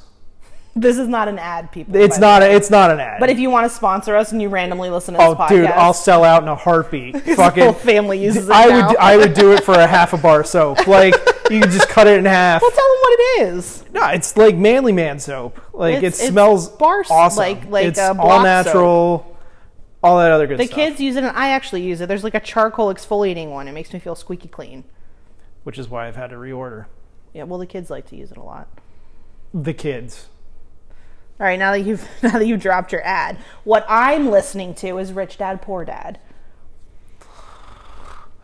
This 0.79 0.97
is 0.97 1.07
not 1.07 1.27
an 1.27 1.37
ad, 1.39 1.71
people. 1.71 1.95
It's 1.95 2.17
not. 2.17 2.41
A, 2.41 2.51
it's 2.55 2.69
not 2.69 2.89
an 2.91 2.99
ad. 2.99 3.19
But 3.19 3.29
if 3.29 3.37
you 3.39 3.49
want 3.49 3.69
to 3.69 3.75
sponsor 3.75 4.15
us 4.15 4.31
and 4.31 4.41
you 4.41 4.49
randomly 4.49 4.89
listen 4.89 5.13
to 5.13 5.17
this 5.17 5.27
oh, 5.27 5.35
podcast, 5.35 5.49
dude, 5.49 5.65
I'll 5.67 5.93
sell 5.93 6.23
out 6.23 6.41
in 6.43 6.47
a 6.49 6.55
heartbeat. 6.55 7.19
Fucking, 7.35 7.63
whole 7.63 7.73
family 7.73 8.23
uses 8.23 8.47
it 8.47 8.51
I 8.51 8.65
now. 8.67 8.87
would. 8.87 8.97
I 8.97 9.17
would 9.17 9.33
do 9.33 9.51
it 9.53 9.63
for 9.63 9.73
a 9.73 9.85
half 9.87 10.13
a 10.13 10.17
bar 10.27 10.43
soap. 10.43 10.87
Like 10.87 11.13
you 11.51 11.59
could 11.61 11.71
just 11.71 11.89
cut 11.89 12.07
it 12.07 12.17
in 12.19 12.25
half. 12.25 12.61
well, 12.61 12.71
tell 12.71 12.87
them 12.87 12.97
what 13.01 13.13
it 13.19 13.41
is. 13.55 13.83
No, 13.91 14.07
it's 14.09 14.37
like 14.37 14.55
manly 14.55 14.91
man 14.93 15.19
soap. 15.19 15.59
Like 15.73 15.95
It's- 15.97 16.19
it 16.19 16.23
it's 16.23 16.27
smells 16.31 16.69
bar 16.69 17.03
awesome. 17.09 17.37
like- 17.39 17.65
like, 17.69 17.85
it's 17.87 17.99
uh, 17.99 18.09
all 18.09 18.13
block 18.15 18.43
natural. 18.43 19.37
All 20.01 20.17
that 20.19 20.31
other 20.31 20.47
good 20.47 20.57
The 20.59 20.65
stuff. 20.65 20.75
The 20.77 20.81
kids 20.85 21.01
use 21.01 21.17
it, 21.17 21.25
and 21.25 21.35
I 21.35 21.49
actually 21.49 21.81
use 21.81 21.99
it. 21.99 22.07
There's 22.07 22.23
like 22.23 22.33
a 22.35 22.39
charcoal 22.39 22.93
exfoliating 22.93 23.49
one. 23.51 23.67
It 23.67 23.73
makes 23.73 23.91
me 23.91 23.99
feel 23.99 24.15
squeaky 24.15 24.47
clean. 24.47 24.85
which 25.63 25.77
is 25.77 25.89
why 25.89 26.07
I've 26.07 26.15
had 26.15 26.29
to 26.29 26.37
reorder. 26.37 26.85
Yeah, 27.33 27.43
well, 27.43 27.59
the 27.59 27.65
kids 27.65 27.89
like 27.89 28.07
to 28.07 28.15
use 28.15 28.31
it 28.31 28.37
a 28.37 28.41
lot. 28.41 28.69
The 29.53 29.73
kids. 29.73 30.28
All 31.39 31.45
right, 31.45 31.57
now 31.57 31.71
that 31.71 31.79
you've 31.81 32.07
now 32.23 32.37
that 32.37 32.45
you've 32.45 32.61
dropped 32.61 32.91
your 32.91 33.05
ad, 33.05 33.37
what 33.63 33.85
I'm 33.87 34.29
listening 34.29 34.73
to 34.75 34.97
is 34.97 35.13
Rich 35.13 35.37
Dad 35.37 35.61
Poor 35.61 35.85
Dad. 35.85 36.19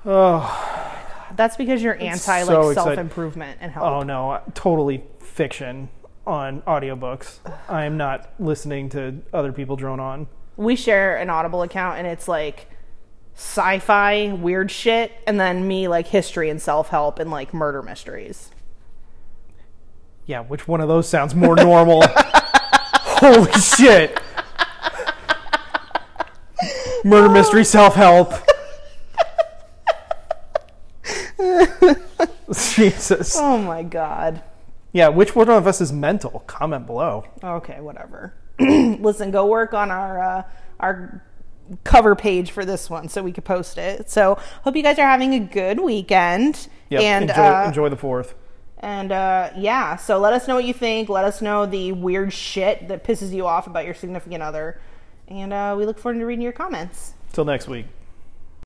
Oh, 0.07 1.01
That's 1.35 1.57
because 1.57 1.81
you're 1.81 1.95
anti 1.99 2.43
so 2.43 2.67
like 2.67 2.75
self 2.75 2.95
improvement 2.99 3.57
and 3.59 3.71
health. 3.71 3.85
oh 3.85 4.03
no, 4.03 4.29
uh, 4.31 4.41
totally 4.53 5.03
fiction 5.19 5.89
on 6.27 6.61
audiobooks. 6.61 7.39
I 7.67 7.85
am 7.85 7.97
not 7.97 8.29
listening 8.39 8.89
to 8.89 9.23
other 9.33 9.51
people 9.51 9.75
drone 9.75 9.99
on. 9.99 10.27
we 10.57 10.75
share 10.75 11.17
an 11.17 11.31
Audible 11.31 11.63
account 11.63 11.97
and 11.97 12.05
it's 12.05 12.27
like 12.27 12.69
sci-fi 13.33 14.31
weird 14.33 14.69
shit 14.69 15.11
and 15.25 15.39
then 15.39 15.67
me 15.67 15.87
like 15.87 16.05
history 16.05 16.51
and 16.51 16.61
self-help 16.61 17.17
and 17.17 17.31
like 17.31 17.51
murder 17.51 17.81
mysteries. 17.81 18.51
Yeah, 20.27 20.41
which 20.41 20.67
one 20.67 20.81
of 20.81 20.87
those 20.87 21.09
sounds 21.09 21.33
more 21.33 21.55
normal? 21.55 22.03
Holy 23.25 23.51
shit. 23.53 24.21
Murder 27.03 27.27
mystery 27.27 27.63
self 27.65 27.95
help. 27.95 28.31
Jesus. 32.53 33.35
Oh 33.39 33.57
my 33.57 33.81
god. 33.81 34.43
Yeah, 34.91 35.07
which 35.07 35.35
one 35.35 35.49
of 35.49 35.65
us 35.65 35.81
is 35.81 35.91
mental? 35.91 36.43
Comment 36.45 36.85
below. 36.85 37.25
Okay, 37.43 37.81
whatever. 37.81 38.35
Listen, 38.59 39.31
go 39.31 39.47
work 39.47 39.73
on 39.73 39.89
our 39.89 40.21
uh, 40.21 40.43
our 40.79 41.23
cover 41.83 42.15
page 42.15 42.51
for 42.51 42.63
this 42.63 42.91
one 42.91 43.09
so 43.09 43.23
we 43.23 43.31
could 43.31 43.43
post 43.43 43.79
it. 43.79 44.07
So, 44.11 44.37
hope 44.63 44.75
you 44.75 44.83
guys 44.83 44.99
are 44.99 45.09
having 45.09 45.33
a 45.33 45.39
good 45.39 45.79
weekend. 45.79 46.67
Yep, 46.91 47.01
and 47.01 47.29
enjoy, 47.31 47.41
uh, 47.41 47.63
enjoy 47.65 47.89
the 47.89 47.97
fourth. 47.97 48.35
And 48.79 49.11
uh, 49.11 49.51
yeah, 49.55 49.95
so 49.95 50.19
let 50.19 50.33
us 50.33 50.47
know 50.47 50.55
what 50.55 50.65
you 50.65 50.73
think. 50.73 51.09
Let 51.09 51.25
us 51.25 51.41
know 51.41 51.65
the 51.65 51.91
weird 51.91 52.33
shit 52.33 52.87
that 52.87 53.03
pisses 53.03 53.31
you 53.31 53.47
off 53.47 53.67
about 53.67 53.85
your 53.85 53.93
significant 53.93 54.43
other. 54.43 54.79
And 55.27 55.53
uh, 55.53 55.75
we 55.77 55.85
look 55.85 55.97
forward 55.97 56.19
to 56.19 56.25
reading 56.25 56.43
your 56.43 56.51
comments. 56.51 57.13
Till 57.31 57.45
next 57.45 57.67
week. 57.67 57.85